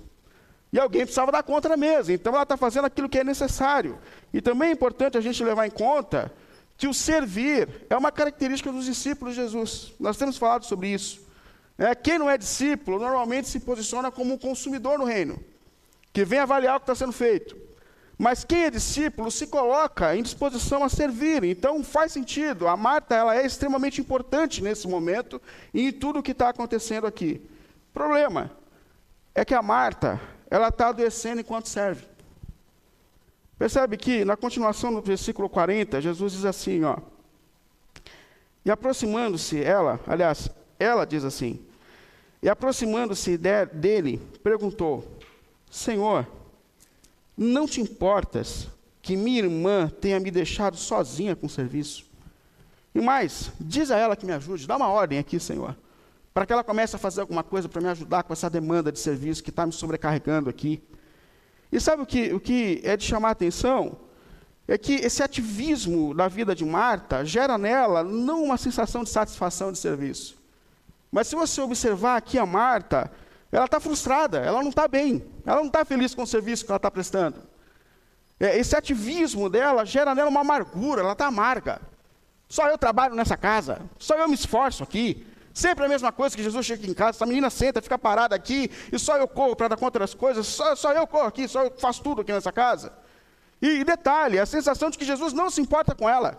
E 0.72 0.78
alguém 0.78 1.02
precisava 1.02 1.32
dar 1.32 1.42
conta 1.42 1.68
da 1.68 1.76
mesa. 1.76 2.12
Então 2.12 2.32
ela 2.32 2.44
está 2.44 2.56
fazendo 2.56 2.84
aquilo 2.84 3.08
que 3.08 3.18
é 3.18 3.24
necessário. 3.24 3.98
E 4.32 4.40
também 4.40 4.68
é 4.68 4.72
importante 4.72 5.18
a 5.18 5.20
gente 5.20 5.42
levar 5.42 5.66
em 5.66 5.70
conta 5.70 6.32
que 6.76 6.86
o 6.86 6.94
servir 6.94 7.68
é 7.90 7.96
uma 7.96 8.12
característica 8.12 8.70
dos 8.70 8.84
discípulos 8.84 9.34
de 9.34 9.40
Jesus. 9.40 9.94
Nós 9.98 10.16
temos 10.16 10.36
falado 10.36 10.64
sobre 10.64 10.88
isso. 10.88 11.25
É, 11.78 11.94
quem 11.94 12.18
não 12.18 12.30
é 12.30 12.38
discípulo 12.38 12.98
normalmente 12.98 13.48
se 13.48 13.60
posiciona 13.60 14.10
como 14.10 14.34
um 14.34 14.38
consumidor 14.38 14.98
no 14.98 15.04
reino, 15.04 15.38
que 16.12 16.24
vem 16.24 16.38
avaliar 16.38 16.76
o 16.76 16.80
que 16.80 16.84
está 16.84 16.94
sendo 16.94 17.12
feito. 17.12 17.56
Mas 18.18 18.44
quem 18.44 18.64
é 18.64 18.70
discípulo 18.70 19.30
se 19.30 19.46
coloca 19.46 20.16
em 20.16 20.22
disposição 20.22 20.82
a 20.82 20.88
servir. 20.88 21.44
Então 21.44 21.84
faz 21.84 22.12
sentido. 22.12 22.66
A 22.66 22.76
Marta 22.76 23.14
ela 23.14 23.36
é 23.36 23.44
extremamente 23.44 24.00
importante 24.00 24.62
nesse 24.62 24.88
momento 24.88 25.40
e 25.74 25.88
em 25.88 25.92
tudo 25.92 26.20
o 26.20 26.22
que 26.22 26.32
está 26.32 26.48
acontecendo 26.48 27.06
aqui. 27.06 27.42
Problema 27.92 28.50
é 29.34 29.44
que 29.44 29.54
a 29.54 29.60
Marta 29.60 30.18
ela 30.50 30.68
está 30.68 30.88
adoecendo 30.88 31.40
enquanto 31.40 31.68
serve. 31.68 32.06
Percebe 33.58 33.98
que 33.98 34.24
na 34.24 34.36
continuação 34.36 34.94
do 34.94 35.02
versículo 35.02 35.48
40, 35.48 36.00
Jesus 36.00 36.32
diz 36.32 36.44
assim, 36.44 36.84
ó. 36.84 36.96
E 38.64 38.70
aproximando-se 38.70 39.62
ela, 39.62 40.00
aliás, 40.06 40.50
ela 40.78 41.04
diz 41.04 41.24
assim, 41.24 41.65
e 42.42 42.48
aproximando-se 42.48 43.36
de, 43.36 43.66
dele, 43.66 44.20
perguntou: 44.42 45.18
Senhor, 45.70 46.26
não 47.36 47.66
te 47.66 47.80
importas 47.80 48.68
que 49.02 49.16
minha 49.16 49.38
irmã 49.38 49.88
tenha 50.00 50.20
me 50.20 50.30
deixado 50.30 50.76
sozinha 50.76 51.36
com 51.36 51.46
o 51.46 51.50
serviço? 51.50 52.06
E 52.94 53.00
mais, 53.00 53.50
diz 53.60 53.90
a 53.90 53.98
ela 53.98 54.16
que 54.16 54.26
me 54.26 54.32
ajude, 54.32 54.66
dá 54.66 54.76
uma 54.76 54.88
ordem 54.88 55.18
aqui, 55.18 55.38
Senhor 55.38 55.76
para 56.36 56.44
que 56.44 56.52
ela 56.52 56.62
comece 56.62 56.94
a 56.94 56.98
fazer 56.98 57.22
alguma 57.22 57.42
coisa 57.42 57.66
para 57.66 57.80
me 57.80 57.88
ajudar 57.88 58.22
com 58.22 58.30
essa 58.30 58.50
demanda 58.50 58.92
de 58.92 58.98
serviço 58.98 59.42
que 59.42 59.48
está 59.48 59.64
me 59.64 59.72
sobrecarregando 59.72 60.50
aqui. 60.50 60.82
E 61.72 61.80
sabe 61.80 62.02
o 62.02 62.06
que, 62.06 62.30
o 62.34 62.38
que 62.38 62.82
é 62.84 62.94
de 62.94 63.04
chamar 63.04 63.28
a 63.28 63.30
atenção? 63.30 63.96
É 64.68 64.76
que 64.76 64.96
esse 64.96 65.22
ativismo 65.22 66.12
da 66.12 66.28
vida 66.28 66.54
de 66.54 66.62
Marta 66.62 67.24
gera 67.24 67.56
nela 67.56 68.04
não 68.04 68.44
uma 68.44 68.58
sensação 68.58 69.02
de 69.02 69.08
satisfação 69.08 69.72
de 69.72 69.78
serviço. 69.78 70.36
Mas 71.10 71.28
se 71.28 71.36
você 71.36 71.60
observar 71.60 72.16
aqui 72.16 72.38
a 72.38 72.46
Marta, 72.46 73.10
ela 73.50 73.66
está 73.66 73.80
frustrada, 73.80 74.38
ela 74.38 74.62
não 74.62 74.70
está 74.70 74.86
bem, 74.86 75.24
ela 75.44 75.58
não 75.58 75.66
está 75.66 75.84
feliz 75.84 76.14
com 76.14 76.22
o 76.22 76.26
serviço 76.26 76.64
que 76.64 76.70
ela 76.70 76.76
está 76.76 76.90
prestando. 76.90 77.42
É, 78.38 78.58
esse 78.58 78.76
ativismo 78.76 79.48
dela 79.48 79.84
gera 79.84 80.14
nela 80.14 80.28
uma 80.28 80.40
amargura, 80.40 81.00
ela 81.00 81.12
está 81.12 81.26
amarga. 81.26 81.80
Só 82.48 82.68
eu 82.68 82.76
trabalho 82.76 83.14
nessa 83.14 83.36
casa, 83.36 83.80
só 83.98 84.14
eu 84.16 84.28
me 84.28 84.34
esforço 84.34 84.82
aqui, 84.82 85.26
Sempre 85.56 85.86
a 85.86 85.88
mesma 85.88 86.12
coisa 86.12 86.36
que 86.36 86.42
Jesus 86.42 86.66
chega 86.66 86.86
em 86.86 86.92
casa, 86.92 87.16
essa 87.16 87.24
menina 87.24 87.48
senta, 87.48 87.80
fica 87.80 87.98
parada 87.98 88.36
aqui, 88.36 88.70
e 88.92 88.98
só 88.98 89.16
eu 89.16 89.26
corro 89.26 89.56
para 89.56 89.68
dar 89.68 89.78
conta 89.78 89.98
das 89.98 90.12
coisas, 90.12 90.46
só, 90.46 90.76
só, 90.76 90.92
eu 90.92 91.06
corro 91.06 91.24
aqui, 91.24 91.48
só 91.48 91.64
eu 91.64 91.72
faço 91.78 92.02
tudo 92.02 92.20
aqui 92.20 92.30
nessa 92.30 92.52
casa. 92.52 92.92
E, 93.62 93.78
e 93.80 93.82
detalhe, 93.82 94.38
a 94.38 94.44
sensação 94.44 94.90
de 94.90 94.98
que 94.98 95.04
Jesus 95.06 95.32
não 95.32 95.48
se 95.48 95.62
importa 95.62 95.94
com 95.94 96.06
ela. 96.06 96.38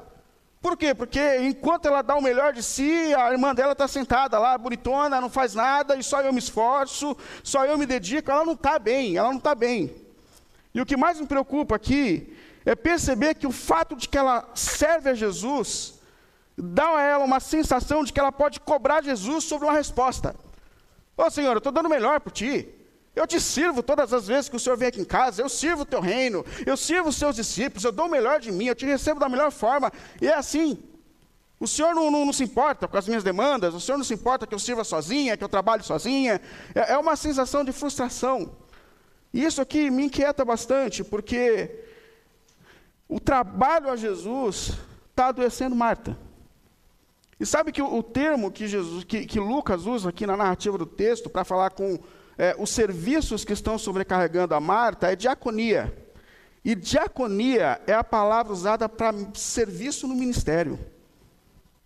Por 0.62 0.76
quê? 0.76 0.94
Porque 0.94 1.20
enquanto 1.42 1.88
ela 1.88 2.02
dá 2.02 2.16
o 2.16 2.22
melhor 2.22 2.52
de 2.52 2.64
si, 2.64 3.14
a 3.14 3.32
irmã 3.32 3.54
dela 3.54 3.74
está 3.74 3.88
sentada 3.88 4.40
lá, 4.40 4.58
bonitona, 4.58 5.22
não 5.22 5.30
faz 5.30 5.54
nada, 5.54 5.96
e 5.96 6.04
só 6.04 6.22
eu 6.22 6.34
me 6.34 6.40
esforço, 6.40 7.16
só 7.44 7.66
eu 7.66 7.78
me 7.78 7.86
dedico, 7.86 8.32
ela 8.32 8.44
não 8.44 8.54
está 8.54 8.80
bem, 8.80 9.18
ela 9.18 9.30
não 9.30 9.38
está 9.38 9.54
bem. 9.54 9.96
E 10.74 10.82
o 10.82 10.86
que 10.86 10.98
mais 10.98 11.20
me 11.20 11.28
preocupa 11.28 11.76
aqui 11.76 12.36
é 12.66 12.76
perceber 12.76 13.36
que 13.36 13.48
o 13.48 13.52
fato 13.52 13.96
de 13.96 14.10
que 14.10 14.18
ela 14.18 14.50
serve 14.54 15.10
a 15.10 15.14
Jesus 15.14 15.94
dá 16.58 16.98
a 16.98 17.02
ela 17.02 17.24
uma 17.24 17.40
sensação 17.40 18.04
de 18.04 18.12
que 18.12 18.20
ela 18.20 18.32
pode 18.32 18.60
cobrar 18.60 19.04
Jesus 19.04 19.44
sobre 19.44 19.68
uma 19.68 19.74
resposta. 19.74 20.36
Ô 21.16 21.30
Senhor, 21.30 21.52
eu 21.52 21.60
estou 21.60 21.72
dando 21.72 21.86
o 21.86 21.90
melhor 21.90 22.20
por 22.20 22.32
ti. 22.32 22.68
Eu 23.18 23.26
te 23.26 23.42
sirvo 23.42 23.82
todas 23.82 24.14
as 24.14 24.28
vezes 24.28 24.48
que 24.48 24.56
o 24.56 24.60
Senhor 24.60 24.78
vem 24.78 24.90
aqui 24.90 25.02
em 25.02 25.06
casa, 25.06 25.42
eu 25.42 25.50
sirvo 25.50 25.82
o 25.82 25.86
teu 25.86 26.00
reino, 26.00 26.46
eu 26.68 26.78
sirvo 26.78 27.10
os 27.10 27.16
seus 27.16 27.36
discípulos, 27.36 27.84
eu 27.84 27.92
dou 27.92 28.06
o 28.06 28.12
melhor 28.12 28.40
de 28.40 28.52
mim, 28.52 28.66
eu 28.66 28.76
te 28.76 28.86
recebo 28.86 29.20
da 29.20 29.28
melhor 29.28 29.52
forma. 29.52 29.92
E 30.22 30.28
é 30.28 30.36
assim. 30.36 30.78
O 31.60 31.68
Senhor 31.68 31.96
não, 31.96 32.12
não, 32.12 32.24
não 32.28 32.32
se 32.32 32.44
importa 32.44 32.88
com 32.88 32.96
as 32.96 33.08
minhas 33.08 33.24
demandas, 33.24 33.74
o 33.74 33.80
Senhor 33.80 33.98
não 33.98 34.06
se 34.06 34.14
importa 34.14 34.46
que 34.46 34.54
eu 34.54 34.60
sirva 34.60 34.84
sozinha, 34.84 35.36
que 35.36 35.44
eu 35.44 35.50
trabalhe 35.50 35.82
sozinha. 35.82 36.40
É, 36.76 36.94
é 36.94 36.98
uma 37.00 37.16
sensação 37.16 37.64
de 37.64 37.72
frustração. 37.72 38.56
E 39.34 39.44
isso 39.44 39.60
aqui 39.60 39.90
me 39.90 40.06
inquieta 40.06 40.46
bastante, 40.46 41.04
porque 41.04 41.86
o 43.10 43.20
trabalho 43.20 43.90
a 43.90 43.96
Jesus 43.96 44.74
está 45.10 45.30
adoecendo 45.30 45.76
Marta. 45.76 46.16
E 47.40 47.46
sabe 47.48 47.72
que 47.72 47.82
o, 47.82 47.96
o 47.96 48.04
termo 48.04 48.52
que, 48.52 48.68
Jesus, 48.68 49.04
que, 49.04 49.26
que, 49.26 49.40
Lucas 49.40 49.88
usa 49.88 50.10
aqui 50.10 50.28
na 50.28 50.38
narrativa 50.38 50.78
do 50.78 50.86
texto 50.86 51.32
para 51.32 51.44
falar 51.44 51.72
com 51.72 52.00
é, 52.38 52.56
os 52.58 52.70
serviços 52.70 53.44
que 53.44 53.54
estão 53.54 53.78
sobrecarregando 53.78 54.54
a 54.54 54.60
Marta 54.60 55.12
é 55.12 55.16
diaconia. 55.16 55.94
E 56.64 56.76
diaconia 56.76 57.82
é 57.88 57.94
a 57.94 58.04
palavra 58.04 58.54
usada 58.54 58.88
para 58.88 59.16
serviço 59.34 60.08
no 60.08 60.16
ministério. 60.16 60.80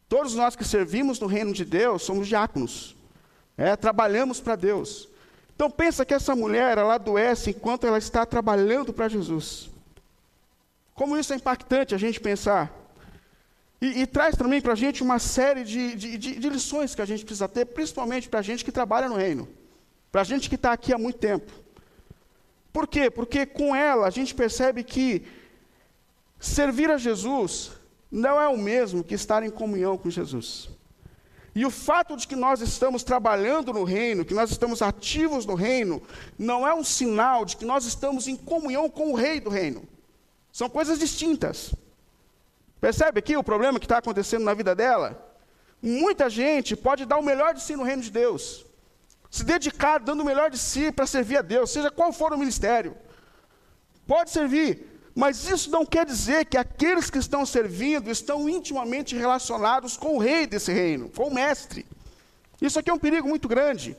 Todos 0.09 0.35
nós 0.35 0.55
que 0.55 0.65
servimos 0.65 1.19
no 1.19 1.27
reino 1.27 1.53
de 1.53 1.63
Deus 1.63 2.01
somos 2.01 2.27
diáconos. 2.27 2.95
É, 3.57 3.75
trabalhamos 3.75 4.41
para 4.41 4.55
Deus. 4.55 5.07
Então 5.55 5.69
pensa 5.69 6.03
que 6.03 6.13
essa 6.13 6.35
mulher 6.35 6.77
ela 6.77 6.95
adoece 6.95 7.51
enquanto 7.51 7.85
ela 7.85 7.97
está 7.97 8.25
trabalhando 8.25 8.91
para 8.91 9.07
Jesus. 9.07 9.69
Como 10.93 11.17
isso 11.17 11.31
é 11.31 11.35
impactante 11.35 11.95
a 11.95 11.97
gente 11.97 12.19
pensar. 12.19 12.71
E, 13.81 14.01
e 14.01 14.07
traz 14.07 14.35
também 14.35 14.61
para 14.61 14.73
a 14.73 14.75
gente 14.75 15.01
uma 15.01 15.17
série 15.17 15.63
de, 15.63 15.95
de, 15.95 16.17
de, 16.17 16.39
de, 16.39 16.49
lições 16.49 16.93
que 16.93 17.01
a 17.01 17.05
gente 17.05 17.25
precisa 17.25 17.47
ter, 17.47 17.65
principalmente 17.65 18.29
para 18.29 18.39
a 18.39 18.43
gente 18.43 18.63
que 18.63 18.71
trabalha 18.71 19.09
no 19.09 19.15
reino, 19.15 19.47
para 20.11 20.21
a 20.21 20.23
gente 20.25 20.49
que 20.49 20.55
está 20.55 20.73
aqui 20.73 20.93
há 20.93 20.97
muito 20.97 21.19
tempo. 21.19 21.51
Por 22.73 22.87
quê? 22.87 23.09
Porque 23.09 23.45
com 23.45 23.75
ela 23.75 24.07
a 24.07 24.09
gente 24.09 24.35
percebe 24.35 24.83
que 24.83 25.25
servir 26.39 26.89
a 26.89 26.97
Jesus 26.97 27.71
não 28.11 28.39
é 28.41 28.47
o 28.47 28.57
mesmo 28.57 29.03
que 29.03 29.13
estar 29.13 29.43
em 29.43 29.49
comunhão 29.49 29.97
com 29.97 30.09
Jesus. 30.09 30.69
E 31.53 31.65
o 31.65 31.71
fato 31.71 32.15
de 32.15 32.27
que 32.27 32.35
nós 32.35 32.61
estamos 32.61 33.03
trabalhando 33.03 33.73
no 33.73 33.83
reino, 33.83 34.23
que 34.23 34.33
nós 34.33 34.51
estamos 34.51 34.81
ativos 34.81 35.45
no 35.45 35.53
reino, 35.53 36.01
não 36.37 36.65
é 36.65 36.73
um 36.73 36.83
sinal 36.83 37.43
de 37.43 37.57
que 37.57 37.65
nós 37.65 37.85
estamos 37.85 38.27
em 38.27 38.37
comunhão 38.37 38.89
com 38.89 39.11
o 39.11 39.15
rei 39.15 39.39
do 39.39 39.49
reino. 39.49 39.83
São 40.51 40.69
coisas 40.69 40.97
distintas. 40.97 41.73
Percebe 42.79 43.19
aqui 43.19 43.35
o 43.35 43.43
problema 43.43 43.79
que 43.79 43.85
está 43.85 43.97
acontecendo 43.97 44.43
na 44.43 44.53
vida 44.53 44.73
dela? 44.73 45.35
Muita 45.81 46.29
gente 46.29 46.75
pode 46.75 47.05
dar 47.05 47.17
o 47.17 47.23
melhor 47.23 47.53
de 47.53 47.61
si 47.61 47.75
no 47.75 47.83
reino 47.83 48.01
de 48.01 48.11
Deus, 48.11 48.65
se 49.31 49.45
dedicar 49.45 49.97
dando 49.99 50.21
o 50.21 50.25
melhor 50.25 50.51
de 50.51 50.57
si 50.57 50.91
para 50.91 51.07
servir 51.07 51.37
a 51.37 51.41
Deus, 51.41 51.71
seja 51.71 51.89
qual 51.89 52.11
for 52.11 52.33
o 52.33 52.37
ministério. 52.37 52.97
Pode 54.05 54.29
servir, 54.29 54.89
Mas 55.13 55.45
isso 55.45 55.69
não 55.69 55.85
quer 55.85 56.05
dizer 56.05 56.45
que 56.45 56.57
aqueles 56.57 57.09
que 57.09 57.17
estão 57.17 57.45
servindo 57.45 58.09
estão 58.09 58.47
intimamente 58.47 59.13
relacionados 59.13 59.97
com 59.97 60.15
o 60.15 60.19
rei 60.19 60.47
desse 60.47 60.71
reino, 60.71 61.09
com 61.09 61.27
o 61.27 61.33
mestre. 61.33 61.85
Isso 62.61 62.79
aqui 62.79 62.89
é 62.89 62.93
um 62.93 62.99
perigo 62.99 63.27
muito 63.27 63.45
grande. 63.45 63.97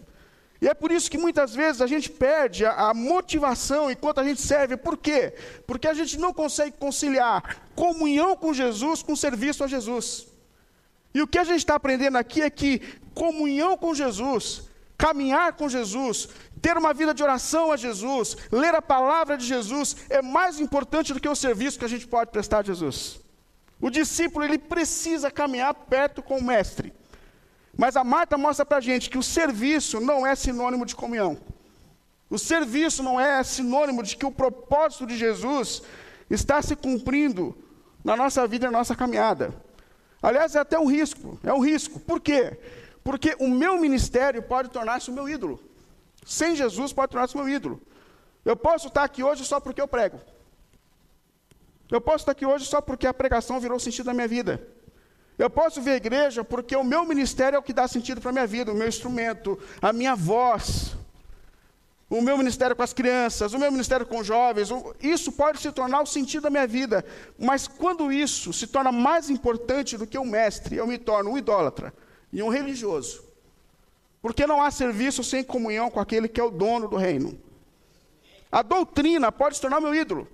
E 0.59 0.69
é 0.69 0.73
por 0.73 0.91
isso 0.91 1.11
que 1.11 1.19
muitas 1.19 1.55
vezes 1.55 1.83
a 1.83 1.87
gente 1.87 2.09
perde 2.09 2.65
a, 2.65 2.91
a, 2.91 2.95
motivação 2.95 3.91
enquanto 3.91 4.21
a 4.21 4.25
gente 4.25 4.41
serve. 4.41 4.77
Por 4.77 4.97
quê? 4.97 5.35
Porque 5.67 5.87
a 5.87 5.93
gente 5.93 6.19
não 6.19 6.33
consegue 6.33 6.77
conciliar 6.79 7.61
comunhão 7.75 8.35
com 8.35 8.55
Jesus 8.55 9.03
com 9.03 9.15
serviço 9.15 9.65
a 9.65 9.67
Jesus. 9.67 10.29
E 11.13 11.21
o 11.21 11.27
que 11.27 11.39
a 11.39 11.45
gente 11.45 11.59
está 11.59 11.75
aprendendo 11.75 12.17
aqui 12.17 12.41
é 12.41 12.49
que 12.49 12.81
comunhão 13.13 13.77
com 13.77 13.95
Jesus, 13.95 14.63
caminhar 15.03 15.55
com 15.55 15.69
Jesus, 15.69 16.29
ter 16.61 16.77
uma 16.77 16.95
vida 16.95 17.13
de 17.13 17.25
oração 17.25 17.73
a 17.73 17.77
Jesus, 17.77 18.37
ler 18.53 18.73
a 18.73 18.81
palavra 18.81 19.37
de 19.37 19.45
Jesus, 19.45 19.97
é 20.09 20.23
mais 20.23 20.61
importante 20.61 21.13
do 21.13 21.19
que 21.19 21.29
o 21.29 21.35
serviço 21.35 21.77
que 21.77 21.85
a 21.85 21.89
gente 21.89 22.07
pode 22.07 22.31
prestar 22.31 22.59
a 22.61 22.63
Jesus. 22.63 23.19
O 23.81 23.91
discípulo 23.91 24.45
ele 24.45 24.59
precisa 24.59 25.29
caminhar 25.29 25.75
perto 25.75 26.23
com 26.23 26.39
o 26.39 26.45
mestre. 26.45 26.93
Mas 27.77 27.97
a 27.97 28.05
Marta 28.05 28.39
mostra 28.39 28.65
para 28.65 28.79
a 28.79 28.81
gente 28.81 29.11
que 29.11 29.19
o 29.19 29.25
serviço 29.25 29.99
não 29.99 30.25
é 30.25 30.37
sinônimo 30.37 30.87
de 30.87 30.95
comunhão. 30.95 31.37
O 32.31 32.39
serviço 32.39 33.03
não 33.03 33.21
é 33.21 33.43
sinônimo 33.43 34.05
de 34.05 34.17
que 34.17 34.25
o 34.25 34.31
propósito 34.31 35.05
de 35.05 35.17
Jesus 35.17 35.83
está 36.31 36.63
se 36.63 36.77
cumprindo 36.77 37.59
na 38.05 38.15
nossa 38.15 38.47
vida 38.47 38.67
e 38.67 38.71
na 38.71 38.79
nossa 38.79 38.95
caminhada. 38.95 39.53
Aliás, 40.23 40.55
é 40.55 40.61
até 40.61 40.79
um 40.79 40.87
risco, 40.87 41.41
é 41.43 41.53
um 41.53 41.59
risco. 41.59 41.99
Por 41.99 42.21
quê? 42.21 42.57
Porque 43.03 43.37
o 43.41 43.49
meu 43.49 43.79
ministério 43.79 44.43
pode 44.43 44.71
tornar-se 44.71 45.11
o 45.11 45.15
meu 45.15 45.29
ídolo. 45.29 45.61
Sem 46.25 46.55
Jesus 46.55 46.93
pode 46.93 47.11
tornar-se 47.11 47.35
o 47.35 47.39
meu 47.39 47.49
ídolo. 47.49 47.81
Eu 48.45 48.57
posso 48.57 48.89
estar 48.89 49.05
aqui 49.05 49.23
hoje 49.23 49.45
só 49.45 49.59
porque 49.59 49.81
eu 49.81 49.89
prego. 49.89 50.21
Eu 51.91 52.01
posso 52.01 52.23
estar 52.23 52.33
aqui 52.33 52.47
hoje 52.47 52.65
só 52.65 52.81
porque 52.81 53.07
a 53.07 53.15
pregação 53.15 53.61
virou 53.61 53.79
sentido 53.79 54.07
da 54.07 54.15
minha 54.15 54.29
vida. 54.29 54.67
Eu 55.39 55.51
posso 55.51 55.81
vir 55.83 55.91
à 55.93 55.97
igreja 55.97 56.45
porque 56.45 56.77
o 56.77 56.85
meu 56.85 57.05
ministério 57.05 57.57
é 57.57 57.59
o 57.59 57.63
que 57.63 57.73
dá 57.73 57.89
sentido 57.89 58.21
para 58.21 58.31
a 58.31 58.33
minha 58.33 58.47
vida, 58.47 58.73
o 58.73 58.75
meu 58.75 58.87
instrumento, 58.87 59.59
a 59.81 59.93
minha 59.93 60.15
voz, 60.15 60.97
o 62.09 62.21
meu 62.21 62.37
ministério 62.37 62.77
com 62.77 62.83
as 62.83 62.93
crianças, 62.93 63.53
o 63.53 63.59
meu 63.59 63.71
ministério 63.73 64.07
com 64.07 64.19
os 64.19 64.27
jovens. 64.27 64.69
Isso 65.01 65.33
pode 65.33 65.61
se 65.61 65.73
tornar 65.73 66.03
o 66.03 66.07
sentido 66.07 66.45
da 66.45 66.51
minha 66.51 66.67
vida. 66.67 67.05
Mas 67.39 67.67
quando 67.67 68.13
isso 68.13 68.53
se 68.53 68.67
torna 68.67 68.93
mais 68.93 69.29
importante 69.29 69.97
do 69.97 70.07
que 70.07 70.19
o 70.19 70.25
mestre, 70.25 70.77
eu 70.77 70.87
me 70.87 70.99
torno 70.99 71.31
um 71.31 71.39
idólatra 71.39 71.93
e 72.33 72.43
um 72.43 72.49
religioso. 72.49 73.23
Porque 74.21 74.47
não 74.47 74.63
há 74.63 74.71
serviço 74.71 75.23
sem 75.23 75.43
comunhão 75.43 75.91
com 75.91 76.01
aquele 76.01 76.29
que 76.29 76.41
é 76.41 76.45
o 76.45 76.51
dono 76.51 76.89
do 76.89 76.97
reino. 76.97 77.39
A 78.51 78.63
doutrina 78.63 79.33
pode 79.33 79.57
se 79.57 79.61
tornar 79.61 79.81
meu 79.81 79.95
ídolo. 79.95 80.29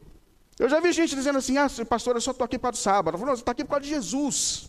Eu 0.58 0.68
já 0.68 0.80
vi 0.80 0.92
gente 0.92 1.14
dizendo 1.14 1.38
assim: 1.38 1.56
ah, 1.56 1.68
pastor, 1.88 2.16
eu 2.16 2.20
só 2.20 2.32
estou 2.32 2.44
aqui 2.44 2.58
para 2.58 2.74
o 2.74 2.76
sábado. 2.76 3.14
Eu 3.14 3.18
falo, 3.18 3.30
não, 3.30 3.36
você 3.36 3.42
está 3.42 3.52
aqui 3.52 3.64
por 3.64 3.70
causa 3.70 3.84
de 3.84 3.88
Jesus. 3.88 4.68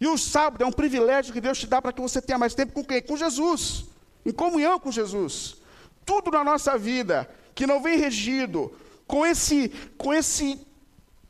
E 0.00 0.06
o 0.06 0.18
sábado 0.18 0.62
é 0.64 0.66
um 0.66 0.72
privilégio 0.72 1.32
que 1.32 1.40
Deus 1.40 1.58
te 1.58 1.66
dá 1.66 1.80
para 1.80 1.92
que 1.92 2.00
você 2.00 2.20
tenha 2.20 2.38
mais 2.38 2.54
tempo 2.54 2.72
com 2.72 2.84
quem? 2.84 3.00
Com 3.00 3.16
Jesus, 3.16 3.84
em 4.26 4.32
comunhão 4.32 4.78
com 4.80 4.90
Jesus. 4.90 5.56
Tudo 6.04 6.30
na 6.32 6.42
nossa 6.42 6.76
vida 6.76 7.30
que 7.54 7.66
não 7.66 7.80
vem 7.80 7.96
regido 7.96 8.72
com 9.06 9.24
esse, 9.24 9.68
com 9.96 10.12
esse 10.12 10.66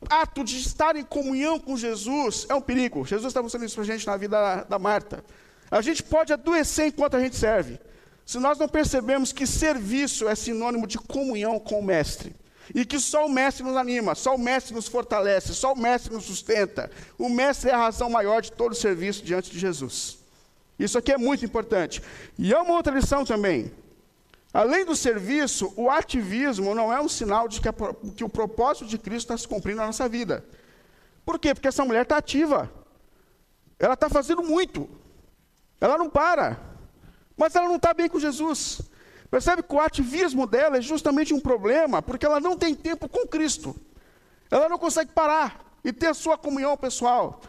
ato 0.09 0.43
de 0.43 0.57
estar 0.57 0.95
em 0.95 1.03
comunhão 1.03 1.59
com 1.59 1.77
Jesus 1.77 2.45
é 2.49 2.55
um 2.55 2.61
perigo. 2.61 3.05
Jesus 3.05 3.27
está 3.27 3.41
mostrando 3.41 3.65
isso 3.65 3.75
para 3.75 3.83
a 3.83 3.87
gente 3.87 4.07
na 4.07 4.17
vida 4.17 4.65
da, 4.69 4.79
Marta. 4.79 5.23
A 5.69 5.81
gente 5.81 6.03
pode 6.03 6.31
adoecer 6.33 6.87
enquanto 6.87 7.17
a 7.17 7.19
gente 7.19 7.35
serve. 7.35 7.79
Se 8.25 8.39
nós 8.39 8.57
não 8.57 8.67
percebemos 8.67 9.33
que 9.33 9.45
serviço 9.45 10.27
é 10.27 10.35
sinônimo 10.35 10.87
de 10.87 10.97
comunhão 10.97 11.59
com 11.59 11.79
o 11.79 11.83
Mestre. 11.83 12.35
E 12.73 12.85
que 12.85 12.99
só 12.99 13.25
o 13.25 13.29
mestre 13.29 13.63
nos 13.63 13.75
anima, 13.75 14.15
só 14.15 14.35
o 14.35 14.39
mestre 14.39 14.73
nos 14.73 14.87
fortalece, 14.87 15.53
só 15.53 15.73
o 15.73 15.77
mestre 15.77 16.13
nos 16.13 16.23
sustenta. 16.23 16.89
O 17.17 17.27
mestre 17.27 17.69
é 17.69 17.73
a 17.73 17.77
razão 17.77 18.09
maior 18.09 18.41
de 18.41 18.51
todo 18.51 18.71
o 18.71 18.75
serviço 18.75 19.23
diante 19.23 19.51
de 19.51 19.59
Jesus. 19.59 20.17
Isso 20.79 20.97
aqui 20.97 21.11
é 21.11 21.17
muito 21.17 21.43
importante. 21.43 22.01
E 22.37 22.53
é 22.53 22.57
uma 22.57 22.73
outra 22.73 22.93
lição 22.93 23.25
também. 23.25 23.71
Além 24.53 24.85
do 24.85 24.95
serviço, 24.95 25.73
o 25.75 25.89
ativismo 25.89 26.75
não 26.75 26.93
é 26.93 27.01
um 27.01 27.09
sinal 27.09 27.47
de 27.47 27.59
que, 27.59 27.67
a, 27.67 27.73
que 28.15 28.23
o 28.23 28.29
propósito 28.29 28.85
de 28.85 28.99
Cristo 28.99 29.33
está 29.33 29.37
se 29.37 29.47
cumprindo 29.47 29.79
na 29.79 29.87
nossa 29.87 30.07
vida. 30.07 30.45
Por 31.25 31.39
quê? 31.39 31.55
Porque 31.55 31.67
essa 31.67 31.83
mulher 31.83 32.03
está 32.03 32.17
ativa. 32.17 32.71
Ela 33.79 33.95
está 33.95 34.09
fazendo 34.09 34.43
muito. 34.43 34.87
Ela 35.81 35.97
não 35.97 36.07
para. 36.07 36.59
Mas 37.35 37.55
ela 37.55 37.67
não 37.67 37.77
está 37.77 37.95
bem 37.95 38.07
com 38.07 38.19
Jesus. 38.19 38.81
Percebe 39.31 39.63
que 39.63 39.73
o 39.73 39.79
ativismo 39.79 40.45
dela 40.45 40.77
é 40.77 40.81
justamente 40.81 41.33
um 41.33 41.39
problema, 41.39 42.03
porque 42.03 42.23
ela 42.23 42.39
não 42.39 42.55
tem 42.55 42.75
tempo 42.75 43.09
com 43.09 43.27
Cristo. 43.27 43.75
Ela 44.51 44.69
não 44.69 44.77
consegue 44.77 45.11
parar 45.11 45.65
e 45.83 45.91
ter 45.91 46.07
a 46.07 46.13
sua 46.13 46.37
comunhão 46.37 46.77
pessoal. 46.77 47.41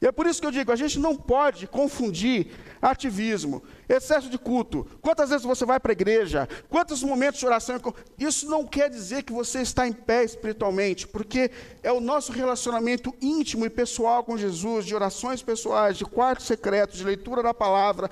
E 0.00 0.06
é 0.06 0.12
por 0.12 0.26
isso 0.26 0.40
que 0.40 0.46
eu 0.46 0.50
digo, 0.50 0.72
a 0.72 0.76
gente 0.76 0.98
não 0.98 1.14
pode 1.14 1.66
confundir 1.66 2.52
ativismo, 2.80 3.62
excesso 3.86 4.30
de 4.30 4.38
culto. 4.38 4.86
Quantas 5.02 5.28
vezes 5.28 5.44
você 5.44 5.66
vai 5.66 5.78
para 5.78 5.92
a 5.92 5.98
igreja? 6.00 6.48
Quantos 6.70 7.02
momentos 7.02 7.38
de 7.38 7.46
oração? 7.46 7.78
Isso 8.18 8.48
não 8.48 8.66
quer 8.66 8.88
dizer 8.88 9.24
que 9.24 9.32
você 9.32 9.60
está 9.60 9.86
em 9.86 9.92
pé 9.92 10.24
espiritualmente, 10.24 11.06
porque 11.06 11.50
é 11.82 11.92
o 11.92 12.00
nosso 12.00 12.32
relacionamento 12.32 13.14
íntimo 13.20 13.66
e 13.66 13.70
pessoal 13.70 14.24
com 14.24 14.38
Jesus, 14.38 14.86
de 14.86 14.94
orações 14.94 15.42
pessoais, 15.42 15.98
de 15.98 16.04
quartos 16.06 16.46
secretos, 16.46 16.96
de 16.96 17.04
leitura 17.04 17.42
da 17.42 17.52
palavra. 17.52 18.10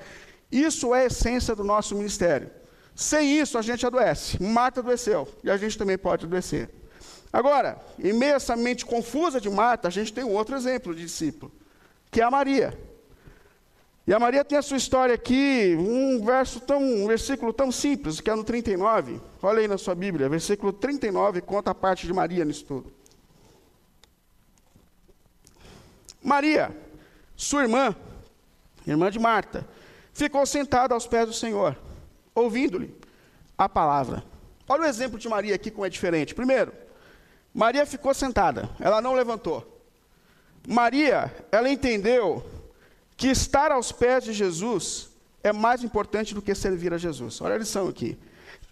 Isso 0.51 0.93
é 0.93 1.01
a 1.01 1.05
essência 1.05 1.55
do 1.55 1.63
nosso 1.63 1.95
ministério. 1.95 2.51
Sem 2.95 3.39
isso, 3.39 3.57
a 3.57 3.61
gente 3.61 3.85
adoece. 3.85 4.41
Marta 4.43 4.81
adoeceu. 4.81 5.27
E 5.43 5.49
a 5.49 5.57
gente 5.57 5.77
também 5.77 5.97
pode 5.97 6.25
adoecer. 6.25 6.69
Agora, 7.31 7.79
em 7.97 8.11
meio 8.11 8.33
a 8.33 8.35
essa 8.35 8.55
mente 8.55 8.85
confusa 8.85 9.39
de 9.39 9.49
Marta, 9.49 9.87
a 9.87 9.91
gente 9.91 10.11
tem 10.11 10.23
um 10.23 10.33
outro 10.33 10.55
exemplo 10.55 10.93
de 10.93 11.03
discípulo, 11.03 11.51
que 12.11 12.21
é 12.21 12.23
a 12.23 12.31
Maria. 12.31 12.77
E 14.05 14.13
a 14.13 14.19
Maria 14.19 14.43
tem 14.43 14.57
a 14.57 14.61
sua 14.61 14.77
história 14.77 15.13
aqui, 15.13 15.75
um 15.77 16.25
verso 16.25 16.59
tão, 16.59 16.81
um 16.81 17.05
versículo 17.05 17.53
tão 17.53 17.71
simples, 17.71 18.19
que 18.19 18.29
é 18.29 18.35
no 18.35 18.43
39. 18.43 19.21
Olha 19.41 19.59
aí 19.59 19.67
na 19.67 19.77
sua 19.77 19.93
Bíblia, 19.93 20.27
versículo 20.27 20.73
39 20.73 21.41
conta 21.41 21.71
a 21.71 21.75
parte 21.75 22.07
de 22.07 22.13
Maria 22.13 22.43
nisso 22.43 22.65
tudo. 22.65 22.91
Maria, 26.23 26.75
sua 27.35 27.61
irmã, 27.61 27.95
irmã 28.85 29.11
de 29.11 29.19
Marta, 29.19 29.67
ficou 30.11 30.45
sentada 30.45 30.93
aos 30.93 31.05
pés 31.05 31.27
do 31.27 31.33
Senhor 31.33 31.77
ouvindo-lhe 32.33 32.95
a 33.57 33.69
palavra. 33.69 34.23
Olha 34.67 34.83
o 34.83 34.85
exemplo 34.85 35.19
de 35.19 35.29
Maria 35.29 35.55
aqui 35.55 35.69
como 35.69 35.85
é 35.85 35.89
diferente. 35.89 36.33
Primeiro, 36.33 36.73
Maria 37.53 37.85
ficou 37.85 38.13
sentada, 38.13 38.69
ela 38.79 39.01
não 39.01 39.13
levantou. 39.13 39.78
Maria, 40.67 41.33
ela 41.51 41.69
entendeu 41.69 42.43
que 43.15 43.27
estar 43.27 43.71
aos 43.71 43.91
pés 43.91 44.23
de 44.23 44.33
Jesus 44.33 45.09
é 45.43 45.51
mais 45.51 45.83
importante 45.83 46.33
do 46.33 46.41
que 46.41 46.53
servir 46.53 46.93
a 46.93 46.97
Jesus. 46.97 47.41
Olha 47.41 47.55
a 47.55 47.57
lição 47.57 47.87
aqui. 47.87 48.17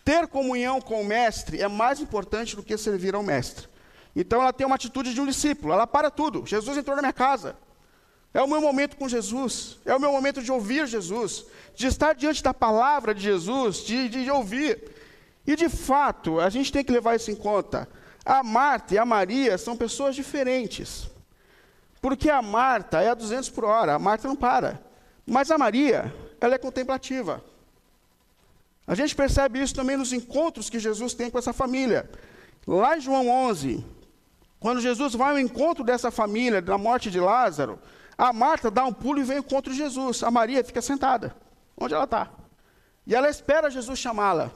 Ter 0.03 0.27
comunhão 0.27 0.79
com 0.79 1.01
o 1.01 1.05
mestre 1.05 1.61
é 1.61 1.67
mais 1.67 1.99
importante 1.99 2.55
do 2.55 2.63
que 2.63 2.77
servir 2.77 3.15
ao 3.15 3.23
mestre. 3.23 3.67
Então 4.15 4.41
ela 4.41 4.53
tem 4.53 4.65
uma 4.65 4.75
atitude 4.75 5.13
de 5.13 5.21
um 5.21 5.25
discípulo, 5.25 5.73
ela 5.73 5.85
para 5.85 6.09
tudo. 6.09 6.45
Jesus 6.45 6.77
entrou 6.77 6.95
na 6.95 7.01
minha 7.01 7.13
casa. 7.13 7.55
É 8.33 8.41
o 8.41 8.47
meu 8.47 8.61
momento 8.61 8.97
com 8.97 9.07
Jesus, 9.07 9.79
é 9.85 9.95
o 9.95 9.99
meu 9.99 10.11
momento 10.11 10.41
de 10.41 10.51
ouvir 10.51 10.85
Jesus, 10.87 11.45
de 11.75 11.87
estar 11.87 12.13
diante 12.13 12.43
da 12.43 12.53
palavra 12.53 13.13
de 13.13 13.21
Jesus, 13.21 13.77
de, 13.77 14.09
de 14.09 14.29
ouvir. 14.29 14.91
E 15.45 15.55
de 15.55 15.69
fato, 15.69 16.39
a 16.39 16.49
gente 16.49 16.71
tem 16.71 16.83
que 16.83 16.91
levar 16.91 17.15
isso 17.15 17.31
em 17.31 17.35
conta. 17.35 17.87
A 18.25 18.43
Marta 18.43 18.93
e 18.93 18.97
a 18.97 19.05
Maria 19.05 19.57
são 19.57 19.77
pessoas 19.77 20.15
diferentes. 20.15 21.09
Porque 22.07 22.29
a 22.29 22.41
Marta 22.41 23.01
é 23.01 23.09
a 23.09 23.13
200 23.13 23.49
por 23.49 23.65
hora, 23.65 23.95
a 23.95 23.99
Marta 23.99 24.29
não 24.29 24.35
para. 24.37 24.81
Mas 25.25 25.51
a 25.51 25.57
Maria, 25.57 26.15
ela 26.39 26.55
é 26.55 26.57
contemplativa. 26.57 27.43
A 28.87 28.95
gente 28.95 29.13
percebe 29.13 29.61
isso 29.61 29.75
também 29.75 29.97
nos 29.97 30.13
encontros 30.13 30.69
que 30.69 30.79
Jesus 30.79 31.13
tem 31.13 31.29
com 31.29 31.37
essa 31.37 31.51
família. 31.51 32.09
Lá 32.65 32.95
em 32.95 33.01
João 33.01 33.27
11, 33.27 33.85
quando 34.57 34.79
Jesus 34.79 35.15
vai 35.15 35.31
ao 35.31 35.39
encontro 35.39 35.83
dessa 35.83 36.09
família, 36.09 36.61
da 36.61 36.77
morte 36.77 37.11
de 37.11 37.19
Lázaro, 37.19 37.77
a 38.17 38.31
Marta 38.31 38.71
dá 38.71 38.85
um 38.85 38.93
pulo 38.93 39.19
e 39.19 39.25
vem 39.25 39.41
contra 39.41 39.73
Jesus. 39.73 40.23
A 40.23 40.31
Maria 40.31 40.63
fica 40.63 40.81
sentada, 40.81 41.35
onde 41.75 41.93
ela 41.93 42.05
está. 42.05 42.31
E 43.05 43.13
ela 43.13 43.29
espera 43.29 43.69
Jesus 43.69 43.99
chamá-la. 43.99 44.49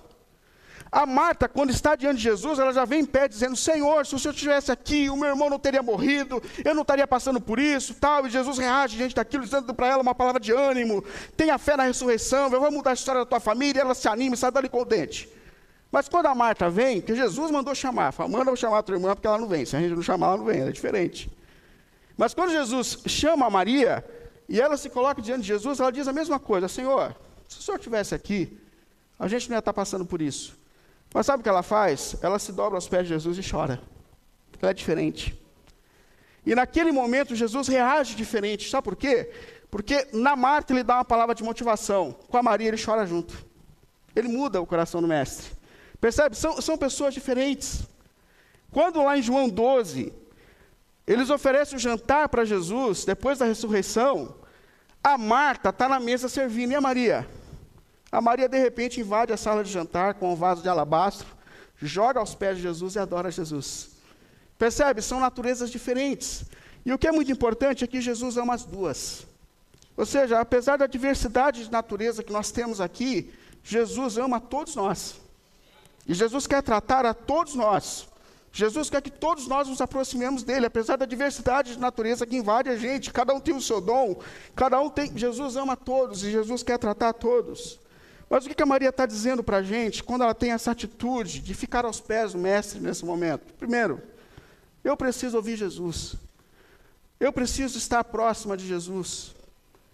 A 0.91 1.06
Marta, 1.06 1.47
quando 1.47 1.69
está 1.69 1.95
diante 1.95 2.17
de 2.17 2.23
Jesus, 2.23 2.60
ela 2.60 2.73
já 2.73 2.84
vem 2.84 2.99
em 2.99 3.06
pé 3.06 3.25
dizendo: 3.25 3.56
Senhor, 3.56 4.06
se 4.06 4.13
o 4.13 4.19
Senhor 4.19 4.34
estivesse 4.34 4.73
aqui, 4.73 5.10
o 5.10 5.15
meu 5.15 5.30
irmão 5.30 5.49
não 5.49 5.58
teria 5.58 5.82
morrido, 5.82 6.43
eu 6.65 6.75
não 6.75 6.82
estaria 6.82 7.08
passando 7.08 7.39
por 7.39 7.60
isso, 7.60 7.93
tal. 7.93 8.27
E 8.27 8.30
Jesus 8.30 8.58
reage 8.58 8.97
diante 8.97 9.15
daquilo, 9.15 9.45
dizendo 9.45 9.73
para 9.73 9.88
ela 9.88 10.01
uma 10.01 10.13
palavra 10.13 10.41
de 10.41 10.51
ânimo: 10.51 11.01
tenha 11.38 11.58
fé 11.58 11.77
na 11.77 11.84
ressurreição, 11.84 12.51
eu 12.51 12.60
vou 12.60 12.69
mudar 12.69 12.89
a 12.89 12.93
história 12.93 13.21
da 13.21 13.25
tua 13.25 13.39
família. 13.39 13.80
E 13.80 13.82
ela 13.82 13.95
se 13.95 14.06
anima 14.10 14.36
e 14.36 14.38
sai 14.38 14.51
dali 14.51 14.67
contente. 14.67 15.30
Mas 15.89 16.10
quando 16.10 16.25
a 16.25 16.36
Marta 16.36 16.69
vem, 16.69 16.99
que 16.99 17.15
Jesus 17.15 17.51
mandou 17.51 17.73
chamar, 17.73 18.12
fala, 18.12 18.30
manda 18.30 18.51
eu 18.51 18.56
chamar 18.58 18.80
a 18.80 18.84
tua 18.84 18.95
irmã, 18.95 19.15
porque 19.15 19.27
ela 19.27 19.38
não 19.38 19.47
vem. 19.47 19.65
Se 19.65 19.77
a 19.77 19.80
gente 19.80 19.93
não 19.93 20.01
chamar, 20.01 20.27
ela 20.27 20.38
não 20.38 20.45
vem, 20.45 20.60
ela 20.60 20.69
é 20.69 20.73
diferente. 20.73 21.32
Mas 22.17 22.34
quando 22.34 22.51
Jesus 22.51 22.99
chama 23.06 23.45
a 23.45 23.49
Maria 23.49 24.06
e 24.47 24.60
ela 24.60 24.75
se 24.75 24.89
coloca 24.89 25.21
diante 25.21 25.41
de 25.41 25.47
Jesus, 25.47 25.80
ela 25.80 25.91
diz 25.91 26.06
a 26.06 26.13
mesma 26.13 26.38
coisa: 26.38 26.67
Senhor, 26.67 27.15
se 27.47 27.60
o 27.60 27.62
Senhor 27.62 27.77
estivesse 27.77 28.13
aqui, 28.13 28.60
a 29.17 29.30
gente 29.30 29.49
não 29.49 29.56
ia 29.56 29.60
estar 29.60 29.71
passando 29.71 30.06
por 30.06 30.21
isso. 30.21 30.61
Mas 31.13 31.26
sabe 31.26 31.41
o 31.41 31.43
que 31.43 31.50
ela 31.50 31.63
faz? 31.63 32.15
Ela 32.21 32.39
se 32.39 32.52
dobra 32.52 32.78
aos 32.78 32.88
pés 32.88 33.04
de 33.04 33.10
Jesus 33.10 33.38
e 33.38 33.50
chora. 33.50 33.82
ela 34.62 34.71
é 34.71 34.74
diferente. 34.74 35.38
E 36.45 36.56
naquele 36.56 36.91
momento 36.91 37.36
Jesus 37.36 37.67
reage 37.67 38.15
diferente. 38.15 38.69
Sabe 38.69 38.84
por 38.84 38.95
quê? 38.95 39.32
Porque 39.69 40.08
na 40.13 40.36
Marta 40.36 40.74
ele 40.74 40.84
dá 40.84 40.95
uma 40.95 41.06
palavra 41.06 41.36
de 41.36 41.43
motivação, 41.43 42.13
com 42.28 42.38
a 42.38 42.43
Maria 42.43 42.67
ele 42.67 42.84
chora 42.84 43.06
junto. 43.06 43.45
Ele 44.15 44.28
muda 44.28 44.62
o 44.62 44.65
coração 44.65 45.02
do 45.02 45.08
mestre. 45.08 45.52
Percebe? 46.00 46.36
São, 46.36 46.60
são 46.62 46.78
pessoas 46.78 47.13
diferentes. 47.13 47.84
Quando 48.71 49.04
lá 49.04 49.17
em 49.17 49.21
João 49.21 49.47
12, 49.47 50.12
eles 51.06 51.30
oferecem 51.30 51.76
o 51.76 51.80
jantar 51.80 52.30
para 52.30 52.45
Jesus, 52.45 53.06
depois 53.06 53.38
da 53.38 53.45
ressurreição, 53.45 54.36
a 55.04 55.17
Marta 55.17 55.69
está 55.69 55.88
na 55.88 56.00
mesa 56.00 56.30
servindo, 56.30 56.71
e 56.71 56.76
a 56.76 56.82
Maria? 56.82 57.28
A 58.12 58.19
Maria, 58.19 58.50
de 58.50 58.60
repente, 58.60 59.00
invade 59.00 59.32
a 59.32 59.38
sala 59.38 59.63
de 59.63 59.71
jantar 59.71 60.15
com 60.15 60.34
um 60.34 60.36
vaso 60.36 60.62
de 60.62 60.67
alabastro, 60.67 61.28
joga 61.82 62.19
aos 62.19 62.36
pés 62.36 62.58
de 62.58 62.63
Jesus 62.63 62.95
e 62.95 63.00
adora 63.00 63.32
Jesus. 63.32 63.91
Percebe? 64.58 65.02
São 65.02 65.19
naturezas 65.19 65.71
diferentes. 65.71 66.43
E 66.86 66.91
o 66.91 66.97
que 66.97 67.08
é 67.08 67.12
muito 67.12 67.32
importante 67.32 67.84
é 67.84 67.88
que 67.88 68.02
Jesus 68.02 68.38
ama 68.38 68.54
as 68.54 68.65
duas. 68.65 69.26
Ou 69.95 70.06
seja, 70.06 70.39
apesar 70.39 70.78
da 70.78 70.88
diversidade 70.88 71.63
de 71.63 71.71
natureza 71.71 72.24
que 72.24 72.34
nós 72.34 72.52
temos 72.52 72.82
aqui, 72.82 73.34
Jesus 73.63 74.17
ama 74.17 74.38
a 74.38 74.39
todos 74.39 74.76
nós. 74.76 75.15
E 76.08 76.13
Jesus 76.13 76.47
quer 76.47 76.62
tratar 76.62 77.06
a 77.06 77.13
todos 77.13 77.56
nós. 77.56 78.08
Jesus 78.52 78.89
quer 78.89 79.02
que 79.02 79.12
todos 79.12 79.47
nós 79.47 79.67
nos 79.67 79.80
aproximemos 79.80 80.43
dele, 80.43 80.65
apesar 80.65 80.97
da 80.97 81.06
diversidade 81.06 81.74
de 81.74 81.80
natureza 81.80 82.26
que 82.26 82.36
invade 82.36 82.67
a 82.67 82.76
gente. 82.76 83.13
Cada 83.13 83.34
um 83.34 83.39
tem 83.39 83.56
o 83.56 83.62
seu 83.62 83.80
dom, 83.80 84.19
cada 84.56 84.80
um 84.82 84.89
tem. 84.89 85.17
Jesus 85.17 85.56
ama 85.56 85.78
todos 85.78 86.24
e 86.24 86.32
Jesus 86.32 86.62
quer 86.62 86.78
tratar 86.78 87.10
a 87.10 87.13
todos. 87.13 87.80
Mas 88.32 88.46
o 88.46 88.50
que 88.50 88.63
a 88.63 88.65
Maria 88.65 88.88
está 88.88 89.06
dizendo 89.06 89.44
para 89.44 89.58
a 89.58 89.62
gente 89.62 90.02
quando 90.02 90.22
ela 90.22 90.34
tem 90.34 90.54
essa 90.54 90.72
atitude 90.72 91.41
de 91.41 91.54
ficar 91.54 91.84
aos 91.84 92.00
pés 92.00 92.32
do 92.32 92.39
Mestre 92.39 92.80
nesse 92.80 93.04
momento? 93.04 93.54
Primeiro, 93.56 94.02
eu 94.86 94.96
preciso 94.96 95.36
ouvir 95.36 95.58
Jesus. 95.58 96.15
Eu 97.20 97.34
preciso 97.34 97.78
estar 97.78 98.06
próxima 98.06 98.56
de 98.56 98.65
Jesus. 98.65 99.36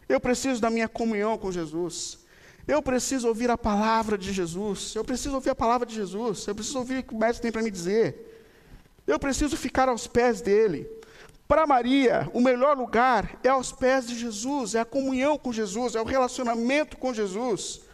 Eu 0.07 0.19
preciso 0.19 0.61
da 0.61 0.69
minha 0.69 0.87
comunhão 0.87 1.35
com 1.35 1.51
Jesus. 1.51 2.19
Eu 2.67 2.79
preciso 2.79 3.27
ouvir 3.27 3.49
a 3.49 3.57
palavra 3.57 4.15
de 4.15 4.31
Jesus. 4.31 4.93
Eu 4.93 5.03
preciso 5.03 5.33
ouvir 5.33 5.49
a 5.49 5.55
palavra 5.55 5.87
de 5.87 5.95
Jesus. 5.95 6.45
Eu 6.45 6.53
preciso 6.53 6.77
ouvir 6.77 6.99
o 6.99 7.03
que 7.03 7.15
o 7.15 7.17
mestre 7.17 7.41
tem 7.41 7.51
para 7.51 7.63
me 7.63 7.71
dizer. 7.71 8.53
Eu 9.07 9.17
preciso 9.17 9.57
ficar 9.57 9.89
aos 9.89 10.05
pés 10.05 10.41
dele. 10.41 10.87
Para 11.47 11.65
Maria, 11.65 12.29
o 12.35 12.39
melhor 12.39 12.77
lugar 12.77 13.39
é 13.43 13.49
aos 13.49 13.71
pés 13.71 14.05
de 14.05 14.13
Jesus, 14.13 14.75
é 14.75 14.81
a 14.81 14.85
comunhão 14.85 15.39
com 15.39 15.51
Jesus, 15.51 15.95
é 15.95 16.01
o 16.01 16.05
relacionamento 16.05 16.97
com 16.97 17.11
Jesus. 17.11 17.86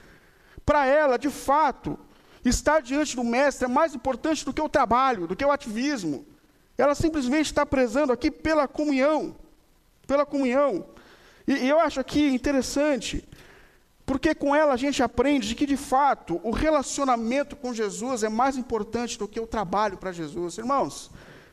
Para 0.66 0.86
ela, 0.86 1.18
de 1.18 1.30
fato, 1.30 2.00
estar 2.44 2.82
diante 2.82 3.16
do 3.16 3.24
Mestre 3.24 3.66
é 3.66 3.68
mais 3.68 3.94
importante 3.94 4.46
do 4.46 4.54
que 4.54 4.62
o 4.62 4.70
trabalho, 4.70 5.28
do 5.28 5.36
que 5.36 5.46
o 5.46 5.52
ativismo. 5.52 6.26
Ela 6.78 6.96
simplesmente 6.96 7.48
está 7.48 7.66
prezando 7.66 8.12
aqui 8.12 8.32
pela 8.32 8.68
comunhão, 8.68 9.36
pela 10.08 10.26
comunhão. 10.26 10.86
E, 11.48 11.54
e 11.54 11.70
eu 11.70 11.80
acho 11.80 12.00
aqui 12.00 12.28
interessante, 12.28 13.28
porque 14.06 14.34
com 14.34 14.56
ela 14.56 14.74
a 14.74 14.78
gente 14.78 15.04
aprende 15.04 15.48
de 15.48 15.56
que, 15.56 15.66
de 15.66 15.78
fato, 15.78 16.40
o 16.44 16.52
relacionamento 16.52 17.56
com 17.56 17.74
Jesus 17.74 18.24
é 18.24 18.30
mais 18.30 18.58
importante 18.58 19.18
do 19.18 19.28
que 19.28 19.40
o 19.40 19.48
trabalho 19.48 19.98
para 19.98 20.12
Jesus. 20.12 20.58
Irmãos, 20.58 21.12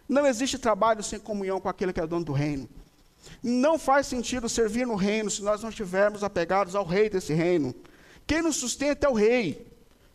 não 0.08 0.26
existe 0.26 0.58
trabalho 0.58 1.02
sem 1.02 1.20
comunhão 1.20 1.60
com 1.60 1.68
aquele 1.68 1.92
que 1.92 2.00
é 2.00 2.06
dono 2.06 2.24
do 2.24 2.32
reino. 2.32 2.68
Não 3.42 3.78
faz 3.78 4.06
sentido 4.06 4.48
servir 4.48 4.86
no 4.86 4.94
reino 4.94 5.30
se 5.30 5.42
nós 5.42 5.62
não 5.62 5.68
estivermos 5.68 6.24
apegados 6.24 6.74
ao 6.74 6.84
rei 6.84 7.08
desse 7.08 7.32
reino. 7.32 7.74
Quem 8.30 8.42
nos 8.42 8.54
sustenta 8.54 9.08
é 9.08 9.10
o 9.10 9.12
rei. 9.12 9.66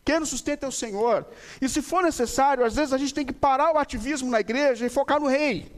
Quem 0.02 0.18
nos 0.18 0.30
sustenta 0.30 0.64
é 0.64 0.68
o 0.70 0.72
Senhor. 0.72 1.26
E 1.60 1.68
se 1.68 1.82
for 1.82 2.02
necessário, 2.02 2.64
às 2.64 2.74
vezes 2.74 2.94
a 2.94 2.96
gente 2.96 3.12
tem 3.12 3.26
que 3.26 3.32
parar 3.34 3.74
o 3.74 3.78
ativismo 3.78 4.30
na 4.30 4.40
igreja 4.40 4.86
e 4.86 4.88
focar 4.88 5.20
no 5.20 5.26
rei. 5.26 5.70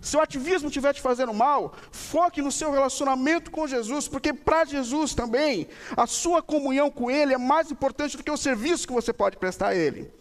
Se 0.00 0.16
o 0.16 0.20
ativismo 0.20 0.68
estiver 0.68 0.94
te 0.94 1.02
fazendo 1.02 1.34
mal, 1.34 1.74
foque 1.90 2.40
no 2.40 2.52
seu 2.52 2.70
relacionamento 2.70 3.50
com 3.50 3.66
Jesus, 3.66 4.06
porque 4.06 4.32
para 4.32 4.64
Jesus 4.66 5.16
também, 5.16 5.66
a 5.96 6.06
sua 6.06 6.40
comunhão 6.40 6.92
com 6.92 7.10
Ele 7.10 7.34
é 7.34 7.38
mais 7.38 7.72
importante 7.72 8.16
do 8.16 8.22
que 8.22 8.30
o 8.30 8.36
serviço 8.36 8.86
que 8.86 8.92
você 8.92 9.12
pode 9.12 9.36
prestar 9.36 9.70
a 9.70 9.74
Ele. 9.74 10.12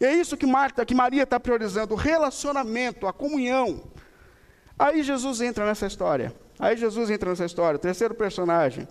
E 0.00 0.04
é 0.04 0.14
isso 0.14 0.36
que, 0.36 0.46
Marta, 0.46 0.86
que 0.86 0.94
Maria 0.94 1.24
está 1.24 1.40
priorizando, 1.40 1.94
o 1.94 1.96
relacionamento, 1.96 3.08
a 3.08 3.12
comunhão. 3.12 3.82
Aí 4.78 5.02
Jesus 5.02 5.40
entra 5.40 5.66
nessa 5.66 5.88
história. 5.88 6.32
Aí 6.56 6.76
Jesus 6.76 7.10
entra 7.10 7.30
nessa 7.30 7.46
história, 7.46 7.80
terceiro 7.80 8.14
personagem. 8.14 8.86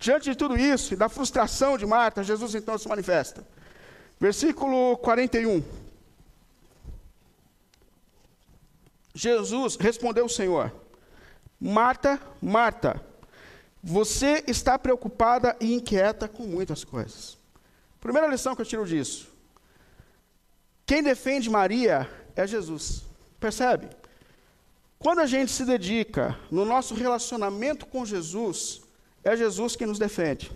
Diante 0.00 0.30
de 0.30 0.34
tudo 0.34 0.56
isso 0.56 0.94
e 0.94 0.96
da 0.96 1.10
frustração 1.10 1.76
de 1.76 1.84
Marta, 1.84 2.24
Jesus 2.24 2.54
então 2.54 2.78
se 2.78 2.88
manifesta. 2.88 3.46
Versículo 4.18 4.96
41. 4.96 5.62
Jesus 9.14 9.76
respondeu 9.76 10.24
o 10.24 10.28
Senhor: 10.28 10.72
Marta, 11.60 12.18
Marta, 12.40 12.98
você 13.82 14.42
está 14.46 14.78
preocupada 14.78 15.54
e 15.60 15.74
inquieta 15.74 16.26
com 16.26 16.44
muitas 16.44 16.82
coisas. 16.82 17.36
Primeira 18.00 18.26
lição 18.26 18.56
que 18.56 18.62
eu 18.62 18.66
tiro 18.66 18.86
disso: 18.86 19.28
quem 20.86 21.02
defende 21.02 21.50
Maria 21.50 22.10
é 22.34 22.46
Jesus. 22.46 23.04
Percebe? 23.38 23.90
Quando 24.98 25.20
a 25.20 25.26
gente 25.26 25.52
se 25.52 25.66
dedica 25.66 26.38
no 26.50 26.64
nosso 26.64 26.94
relacionamento 26.94 27.84
com 27.84 28.06
Jesus, 28.06 28.82
é 29.24 29.36
Jesus 29.36 29.76
que 29.76 29.86
nos 29.86 29.98
defende. 29.98 30.50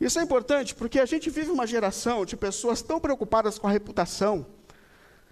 Isso 0.00 0.18
é 0.18 0.22
importante 0.22 0.74
porque 0.74 0.98
a 0.98 1.06
gente 1.06 1.30
vive 1.30 1.50
uma 1.50 1.66
geração 1.66 2.24
de 2.24 2.36
pessoas 2.36 2.82
tão 2.82 2.98
preocupadas 2.98 3.58
com 3.58 3.68
a 3.68 3.70
reputação, 3.70 4.46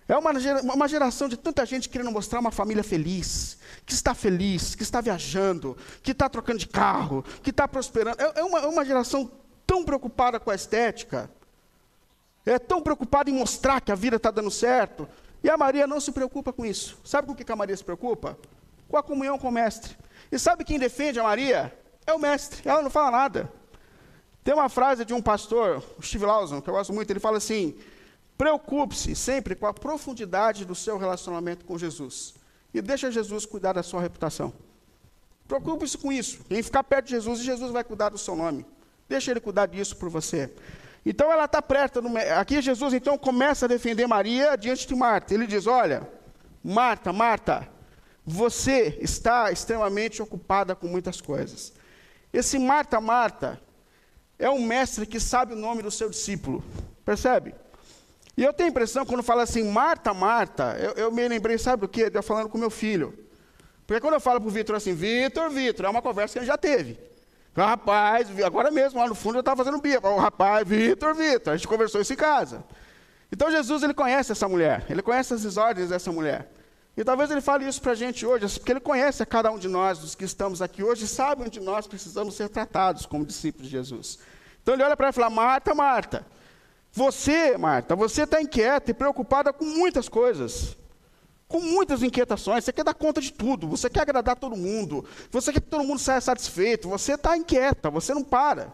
é 0.08 0.16
uma, 0.16 0.88
geração 0.88 1.28
de 1.28 1.36
tanta 1.36 1.64
gente 1.64 1.88
querendo 1.88 2.10
mostrar 2.10 2.40
uma 2.40 2.50
família 2.50 2.82
feliz, 2.82 3.56
que 3.86 3.94
está 3.94 4.14
feliz, 4.14 4.74
que 4.74 4.82
está 4.82 5.00
viajando, 5.00 5.76
que 6.02 6.10
está 6.10 6.28
trocando 6.28 6.58
de 6.58 6.68
carro, 6.68 7.24
que 7.42 7.50
está 7.50 7.68
prosperando. 7.68 8.20
É, 8.20 8.40
é 8.40 8.44
uma, 8.44 8.58
é 8.58 8.66
uma 8.66 8.84
geração 8.84 9.30
tão 9.66 9.84
preocupada 9.84 10.40
com 10.40 10.50
a 10.50 10.54
estética, 10.54 11.30
é 12.44 12.58
tão 12.58 12.82
preocupada 12.82 13.30
em 13.30 13.32
mostrar 13.32 13.80
que 13.80 13.92
a 13.92 13.94
vida 13.94 14.16
está 14.16 14.30
dando 14.30 14.50
certo. 14.50 15.08
E 15.42 15.48
a 15.48 15.56
Maria 15.56 15.86
não 15.86 16.00
se 16.00 16.12
preocupa 16.12 16.52
com 16.52 16.66
isso. 16.66 16.98
Sabe 17.04 17.26
com 17.26 17.32
o 17.32 17.36
que 17.36 17.50
a 17.50 17.56
Maria 17.56 17.76
se 17.76 17.84
preocupa? 17.84 18.38
Com 18.88 18.96
a 18.96 19.02
comunhão 19.02 19.38
com 19.38 19.48
o 19.48 19.52
Mestre. 19.52 19.96
E 20.30 20.38
sabe 20.38 20.64
quem 20.64 20.78
defende 20.78 21.18
a 21.20 21.22
Maria? 21.22 21.72
É 22.06 22.12
o 22.12 22.18
Mestre. 22.18 22.68
Ela 22.68 22.82
não 22.82 22.90
fala 22.90 23.10
nada. 23.10 23.52
Tem 24.44 24.54
uma 24.54 24.68
frase 24.68 25.04
de 25.04 25.14
um 25.14 25.22
pastor, 25.22 25.82
Steve 26.02 26.24
Lawson, 26.24 26.60
que 26.60 26.68
eu 26.68 26.74
gosto 26.74 26.92
muito, 26.92 27.10
ele 27.10 27.20
fala 27.20 27.36
assim: 27.36 27.76
Preocupe-se 28.36 29.14
sempre 29.14 29.54
com 29.54 29.66
a 29.66 29.72
profundidade 29.72 30.64
do 30.64 30.74
seu 30.74 30.98
relacionamento 30.98 31.64
com 31.64 31.78
Jesus. 31.78 32.34
E 32.74 32.82
deixa 32.82 33.10
Jesus 33.10 33.46
cuidar 33.46 33.74
da 33.74 33.82
sua 33.82 34.00
reputação. 34.00 34.52
Preocupe-se 35.46 35.96
com 35.98 36.10
isso. 36.10 36.40
Em 36.50 36.62
ficar 36.62 36.82
perto 36.82 37.06
de 37.06 37.12
Jesus, 37.12 37.40
e 37.40 37.44
Jesus 37.44 37.70
vai 37.70 37.84
cuidar 37.84 38.08
do 38.08 38.18
seu 38.18 38.34
nome. 38.34 38.66
Deixa 39.08 39.30
ele 39.30 39.40
cuidar 39.40 39.66
disso 39.66 39.96
por 39.96 40.08
você. 40.08 40.50
Então 41.04 41.30
ela 41.30 41.44
está 41.44 41.60
perto. 41.60 42.00
No... 42.00 42.16
Aqui 42.38 42.60
Jesus 42.60 42.94
então 42.94 43.18
começa 43.18 43.66
a 43.66 43.68
defender 43.68 44.06
Maria 44.06 44.56
diante 44.56 44.88
de 44.88 44.94
Marta. 44.94 45.34
Ele 45.34 45.46
diz: 45.46 45.66
Olha, 45.66 46.08
Marta, 46.64 47.12
Marta, 47.12 47.68
você 48.24 48.98
está 49.00 49.52
extremamente 49.52 50.22
ocupada 50.22 50.74
com 50.74 50.86
muitas 50.86 51.20
coisas. 51.20 51.72
Esse 52.32 52.58
Marta, 52.58 53.00
Marta, 53.00 53.60
é 54.38 54.48
um 54.48 54.64
mestre 54.64 55.06
que 55.06 55.20
sabe 55.20 55.52
o 55.52 55.56
nome 55.56 55.82
do 55.82 55.90
seu 55.90 56.08
discípulo. 56.08 56.64
Percebe? 57.04 57.54
E 58.36 58.42
eu 58.42 58.52
tenho 58.52 58.68
a 58.68 58.70
impressão, 58.70 59.04
quando 59.04 59.22
fala 59.22 59.42
assim, 59.42 59.70
Marta, 59.70 60.14
Marta, 60.14 60.76
eu, 60.78 60.92
eu 60.92 61.12
me 61.12 61.26
lembrei, 61.28 61.58
sabe 61.58 61.82
do 61.82 61.88
quê? 61.88 62.10
Eu 62.12 62.22
falando 62.22 62.48
com 62.48 62.56
meu 62.56 62.70
filho. 62.70 63.16
Porque 63.86 64.00
quando 64.00 64.14
eu 64.14 64.20
falo 64.20 64.40
para 64.40 64.48
o 64.48 64.50
Vitor 64.50 64.74
assim, 64.74 64.94
Vitor, 64.94 65.50
Vitor, 65.50 65.84
é 65.86 65.88
uma 65.88 66.00
conversa 66.00 66.32
que 66.32 66.38
ele 66.38 66.46
já 66.46 66.56
teve. 66.56 66.98
Rapaz, 67.54 68.28
agora 68.42 68.70
mesmo, 68.70 68.98
lá 68.98 69.06
no 69.06 69.14
fundo 69.14 69.36
eu 69.36 69.40
estava 69.40 69.62
fazendo 69.62 69.80
bia. 69.82 70.00
O 70.00 70.16
rapaz, 70.16 70.66
Vitor, 70.66 71.14
Vitor, 71.14 71.52
a 71.52 71.56
gente 71.56 71.68
conversou 71.68 72.00
isso 72.00 72.12
em 72.12 72.16
casa. 72.16 72.64
Então 73.30 73.50
Jesus, 73.50 73.82
ele 73.82 73.92
conhece 73.92 74.32
essa 74.32 74.48
mulher, 74.48 74.86
ele 74.88 75.02
conhece 75.02 75.34
as 75.34 75.42
desordens 75.42 75.90
dessa 75.90 76.10
mulher. 76.10 76.50
E 76.96 77.02
talvez 77.02 77.30
ele 77.30 77.40
fale 77.40 77.66
isso 77.66 77.80
para 77.80 77.92
a 77.92 77.94
gente 77.94 78.26
hoje, 78.26 78.58
porque 78.58 78.72
ele 78.72 78.80
conhece 78.80 79.22
a 79.22 79.26
cada 79.26 79.50
um 79.50 79.58
de 79.58 79.68
nós, 79.68 79.98
dos 79.98 80.14
que 80.14 80.24
estamos 80.24 80.60
aqui 80.60 80.82
hoje, 80.82 81.04
e 81.04 81.08
sabe 81.08 81.42
onde 81.42 81.58
nós 81.58 81.86
precisamos 81.86 82.34
ser 82.34 82.50
tratados 82.50 83.06
como 83.06 83.24
discípulos 83.24 83.68
de 83.68 83.72
Jesus. 83.72 84.18
Então 84.62 84.74
ele 84.74 84.82
olha 84.82 84.96
para 84.96 85.06
ela 85.06 85.12
e 85.12 85.14
fala, 85.14 85.30
Marta, 85.30 85.74
Marta, 85.74 86.26
você, 86.92 87.56
Marta, 87.56 87.96
você 87.96 88.24
está 88.24 88.40
inquieta 88.40 88.90
e 88.90 88.94
preocupada 88.94 89.52
com 89.52 89.64
muitas 89.64 90.08
coisas. 90.08 90.76
Com 91.48 91.60
muitas 91.60 92.02
inquietações. 92.02 92.64
Você 92.64 92.72
quer 92.72 92.84
dar 92.84 92.94
conta 92.94 93.20
de 93.20 93.32
tudo. 93.32 93.66
Você 93.68 93.88
quer 93.88 94.02
agradar 94.02 94.36
todo 94.36 94.56
mundo. 94.56 95.04
Você 95.30 95.52
quer 95.52 95.60
que 95.60 95.68
todo 95.68 95.84
mundo 95.84 95.98
saia 95.98 96.20
satisfeito. 96.20 96.88
Você 96.88 97.14
está 97.14 97.36
inquieta. 97.36 97.90
Você 97.90 98.12
não 98.12 98.22
para. 98.22 98.72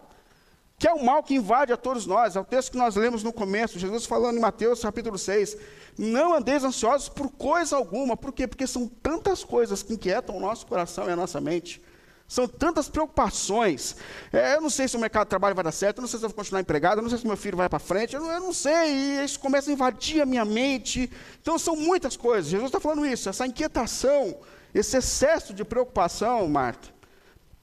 Que 0.79 0.87
é 0.87 0.93
o 0.93 1.03
mal 1.03 1.21
que 1.21 1.35
invade 1.35 1.73
a 1.73 1.77
todos 1.77 2.05
nós. 2.05 2.37
É 2.37 2.39
o 2.39 2.45
texto 2.45 2.71
que 2.71 2.77
nós 2.77 2.95
lemos 2.95 3.21
no 3.21 3.33
começo. 3.33 3.77
Jesus 3.77 4.05
falando 4.05 4.37
em 4.37 4.39
Mateus 4.39 4.81
capítulo 4.81 5.17
6. 5.17 5.57
Não 5.97 6.33
andeis 6.33 6.63
ansiosos 6.63 7.09
por 7.09 7.29
coisa 7.29 7.75
alguma. 7.75 8.15
Por 8.15 8.31
quê? 8.31 8.47
Porque 8.47 8.65
são 8.65 8.87
tantas 8.87 9.43
coisas 9.43 9.83
que 9.83 9.93
inquietam 9.93 10.37
o 10.37 10.39
nosso 10.39 10.65
coração 10.65 11.09
e 11.09 11.11
a 11.11 11.15
nossa 11.17 11.41
mente. 11.41 11.81
São 12.29 12.47
tantas 12.47 12.87
preocupações. 12.87 13.97
É, 14.31 14.55
eu 14.55 14.61
não 14.61 14.69
sei 14.69 14.87
se 14.87 14.95
o 14.95 14.99
mercado 14.99 15.25
de 15.25 15.31
trabalho 15.31 15.55
vai 15.55 15.63
dar 15.63 15.71
certo, 15.71 15.97
eu 15.97 16.01
não 16.03 16.07
sei 16.07 16.19
se 16.19 16.25
eu 16.25 16.29
vou 16.29 16.35
continuar 16.35 16.61
empregado, 16.61 16.99
eu 16.99 17.01
não 17.01 17.09
sei 17.09 17.17
se 17.17 17.27
meu 17.27 17.35
filho 17.35 17.57
vai 17.57 17.67
para 17.67 17.79
frente, 17.79 18.15
eu 18.15 18.21
não, 18.21 18.31
eu 18.31 18.39
não, 18.39 18.53
sei. 18.53 18.91
E 18.91 19.25
isso 19.25 19.39
começa 19.39 19.69
a 19.69 19.73
invadir 19.73 20.21
a 20.21 20.25
minha 20.25 20.45
mente. 20.45 21.11
Então 21.41 21.59
são 21.59 21.75
muitas 21.75 22.15
coisas. 22.15 22.49
Jesus 22.49 22.67
está 22.67 22.79
falando 22.79 23.05
isso, 23.05 23.27
essa 23.27 23.45
inquietação, 23.45 24.37
esse 24.73 24.95
excesso 24.95 25.53
de 25.53 25.65
preocupação, 25.65 26.47
Marta, 26.47 26.87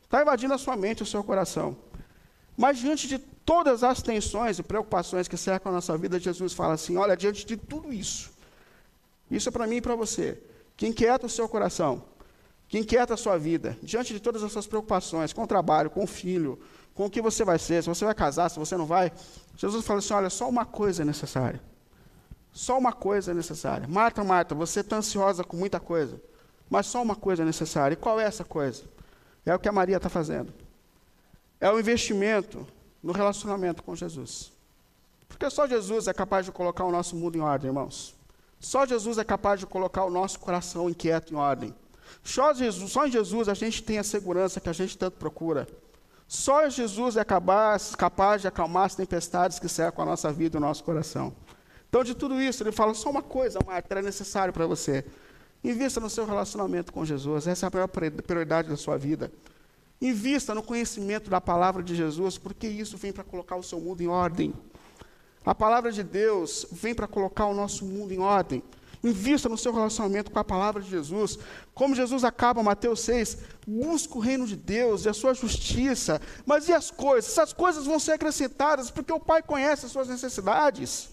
está 0.02 0.20
invadindo 0.20 0.52
a 0.52 0.58
sua 0.58 0.76
mente, 0.76 1.02
o 1.02 1.06
seu 1.06 1.24
coração. 1.24 1.76
Mas 2.56 2.78
diante 2.78 3.06
de 3.06 3.18
todas 3.18 3.84
as 3.84 4.02
tensões 4.02 4.58
e 4.58 4.62
preocupações 4.62 5.28
que 5.28 5.36
cercam 5.36 5.70
a 5.70 5.74
nossa 5.74 5.96
vida, 5.96 6.18
Jesus 6.18 6.52
fala 6.52 6.74
assim: 6.74 6.96
olha, 6.96 7.16
diante 7.16 7.44
de 7.44 7.56
tudo 7.56 7.92
isso, 7.92 8.30
isso 9.30 9.48
é 9.48 9.52
para 9.52 9.66
mim 9.66 9.76
e 9.76 9.80
para 9.80 9.94
você, 9.94 10.40
que 10.76 10.86
inquieta 10.86 11.26
o 11.26 11.30
seu 11.30 11.48
coração 11.48 12.02
que 12.68 12.78
inquieta 12.78 13.14
a 13.14 13.16
sua 13.16 13.38
vida, 13.38 13.76
diante 13.82 14.12
de 14.12 14.20
todas 14.20 14.42
as 14.42 14.52
suas 14.52 14.66
preocupações, 14.66 15.32
com 15.32 15.42
o 15.42 15.46
trabalho, 15.46 15.90
com 15.90 16.02
o 16.02 16.06
filho, 16.06 16.58
com 16.94 17.06
o 17.06 17.10
que 17.10 17.22
você 17.22 17.44
vai 17.44 17.58
ser, 17.58 17.82
se 17.82 17.88
você 17.88 18.04
vai 18.04 18.14
casar, 18.14 18.48
se 18.48 18.58
você 18.58 18.76
não 18.76 18.86
vai, 18.86 19.12
Jesus 19.56 19.84
fala 19.84 20.00
assim: 20.00 20.14
olha, 20.14 20.30
só 20.30 20.48
uma 20.48 20.64
coisa 20.64 21.02
é 21.02 21.04
necessária. 21.04 21.60
Só 22.52 22.78
uma 22.78 22.92
coisa 22.92 23.32
é 23.32 23.34
necessária. 23.34 23.86
Marta, 23.86 24.24
Marta, 24.24 24.54
você 24.54 24.80
está 24.80 24.96
ansiosa 24.96 25.44
com 25.44 25.56
muita 25.56 25.78
coisa, 25.78 26.20
mas 26.70 26.86
só 26.86 27.02
uma 27.02 27.14
coisa 27.14 27.42
é 27.42 27.46
necessária. 27.46 27.92
E 27.92 27.96
qual 27.96 28.18
é 28.18 28.24
essa 28.24 28.44
coisa? 28.44 28.84
É 29.44 29.54
o 29.54 29.58
que 29.58 29.68
a 29.68 29.72
Maria 29.72 29.98
está 29.98 30.08
fazendo. 30.08 30.52
É 31.60 31.70
o 31.70 31.78
investimento 31.78 32.66
no 33.02 33.12
relacionamento 33.12 33.82
com 33.82 33.94
Jesus. 33.94 34.52
Porque 35.28 35.48
só 35.50 35.66
Jesus 35.66 36.08
é 36.08 36.12
capaz 36.12 36.46
de 36.46 36.52
colocar 36.52 36.84
o 36.84 36.92
nosso 36.92 37.16
mundo 37.16 37.36
em 37.36 37.40
ordem, 37.40 37.68
irmãos. 37.68 38.14
Só 38.58 38.86
Jesus 38.86 39.18
é 39.18 39.24
capaz 39.24 39.60
de 39.60 39.66
colocar 39.66 40.04
o 40.04 40.10
nosso 40.10 40.40
coração 40.40 40.88
inquieto 40.88 41.32
em 41.32 41.36
ordem. 41.36 41.74
Só, 42.22 42.52
Jesus, 42.52 42.90
só 42.92 43.06
em 43.06 43.10
Jesus 43.10 43.48
a 43.48 43.54
gente 43.54 43.82
tem 43.82 43.98
a 43.98 44.04
segurança 44.04 44.60
que 44.60 44.68
a 44.68 44.72
gente 44.72 44.96
tanto 44.96 45.18
procura. 45.18 45.66
Só 46.28 46.68
Jesus 46.68 47.16
é 47.16 47.24
capaz, 47.24 47.94
capaz 47.94 48.42
de 48.42 48.48
acalmar 48.48 48.84
as 48.84 48.94
tempestades 48.94 49.58
que 49.58 49.68
cercam 49.68 50.02
a 50.02 50.06
nossa 50.06 50.32
vida 50.32 50.56
e 50.56 50.58
o 50.58 50.60
nosso 50.60 50.82
coração. 50.82 51.32
Então, 51.88 52.02
de 52.02 52.14
tudo 52.14 52.40
isso, 52.40 52.62
ele 52.62 52.72
fala 52.72 52.94
só 52.94 53.10
uma 53.10 53.22
coisa, 53.22 53.60
Marta, 53.64 53.98
é 53.98 54.02
necessário 54.02 54.52
para 54.52 54.66
você. 54.66 55.04
Invista 55.62 56.00
no 56.00 56.10
seu 56.10 56.26
relacionamento 56.26 56.92
com 56.92 57.04
Jesus, 57.04 57.46
essa 57.46 57.66
é 57.66 57.68
a 57.68 57.70
maior 57.72 57.88
prioridade 57.88 58.68
da 58.68 58.76
sua 58.76 58.98
vida. 58.98 59.30
Invista 60.00 60.54
no 60.54 60.62
conhecimento 60.62 61.30
da 61.30 61.40
palavra 61.40 61.82
de 61.82 61.94
Jesus, 61.94 62.36
porque 62.36 62.66
isso 62.66 62.96
vem 62.96 63.12
para 63.12 63.24
colocar 63.24 63.56
o 63.56 63.62
seu 63.62 63.80
mundo 63.80 64.02
em 64.02 64.08
ordem. 64.08 64.52
A 65.44 65.54
palavra 65.54 65.92
de 65.92 66.02
Deus 66.02 66.66
vem 66.70 66.94
para 66.94 67.06
colocar 67.06 67.46
o 67.46 67.54
nosso 67.54 67.84
mundo 67.84 68.12
em 68.12 68.18
ordem. 68.18 68.62
Invista 69.02 69.48
no 69.48 69.56
seu 69.56 69.72
relacionamento 69.72 70.30
com 70.30 70.38
a 70.38 70.44
palavra 70.44 70.82
de 70.82 70.90
Jesus. 70.90 71.38
Como 71.72 71.94
Jesus 71.94 72.24
acaba, 72.24 72.62
Mateus 72.62 73.00
6, 73.00 73.38
busca 73.66 74.18
o 74.18 74.20
reino 74.20 74.46
de 74.46 74.56
Deus 74.56 75.04
e 75.04 75.08
a 75.08 75.14
sua 75.14 75.34
justiça. 75.34 76.20
Mas 76.44 76.68
e 76.68 76.72
as 76.72 76.90
coisas? 76.90 77.30
Essas 77.30 77.52
coisas 77.52 77.86
vão 77.86 78.00
ser 78.00 78.12
acrescentadas 78.12 78.90
porque 78.90 79.12
o 79.12 79.20
Pai 79.20 79.42
conhece 79.42 79.86
as 79.86 79.92
suas 79.92 80.08
necessidades. 80.08 81.10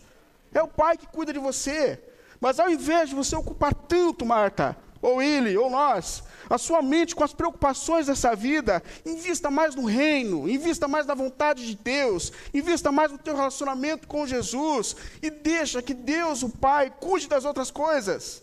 É 0.52 0.62
o 0.62 0.68
Pai 0.68 0.98
que 0.98 1.08
cuida 1.08 1.32
de 1.32 1.40
você. 1.40 2.02
Mas 2.42 2.60
ao 2.60 2.70
invés 2.70 3.10
de 3.10 3.16
você 3.16 3.36
ocupar 3.36 3.74
tanto, 3.74 4.26
Marta, 4.26 4.76
ou 5.04 5.22
ele, 5.22 5.58
ou 5.58 5.70
nós, 5.70 6.24
a 6.50 6.58
sua 6.58 6.82
mente 6.82 7.14
com 7.14 7.26
as 7.26 7.34
preocupações 7.34 8.08
dessa 8.08 8.34
vida, 8.34 8.82
invista 9.06 9.52
mais 9.52 9.76
no 9.76 9.86
reino, 9.86 10.50
invista 10.50 10.88
mais 10.88 11.06
na 11.06 11.14
vontade 11.14 11.68
de 11.68 11.76
Deus, 11.76 12.32
invista 12.54 12.90
mais 12.90 13.12
no 13.12 13.18
teu 13.18 13.36
relacionamento 13.36 14.08
com 14.08 14.26
Jesus 14.26 14.96
e 15.22 15.30
deixa 15.30 15.82
que 15.82 15.94
Deus, 15.94 16.42
o 16.42 16.50
Pai, 16.50 16.90
cuide 17.02 17.28
das 17.28 17.44
outras 17.44 17.70
coisas. 17.70 18.42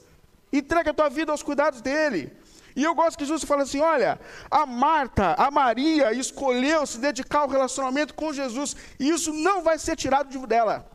Entrega 0.53 0.90
a 0.90 0.94
tua 0.94 1.09
vida 1.09 1.33
aos 1.33 1.42
cuidados 1.42 1.81
dele. 1.81 2.31
E 2.77 2.85
eu 2.85 2.94
gosto 2.94 3.16
que 3.16 3.25
Jesus 3.25 3.44
fala 3.44 3.62
assim: 3.62 3.81
olha, 3.81 4.20
a 4.51 4.66
Marta, 4.66 5.35
a 5.38 5.51
Maria 5.51 6.12
escolheu 6.12 6.87
se 6.87 6.99
dedicar 6.99 7.40
ao 7.40 7.49
relacionamento 7.49 8.12
com 8.12 8.33
Jesus, 8.33 8.77
e 8.99 9.09
isso 9.09 9.33
não 9.33 9.62
vai 9.62 9.79
ser 9.79 9.96
tirado 9.96 10.46
dela. 10.46 10.87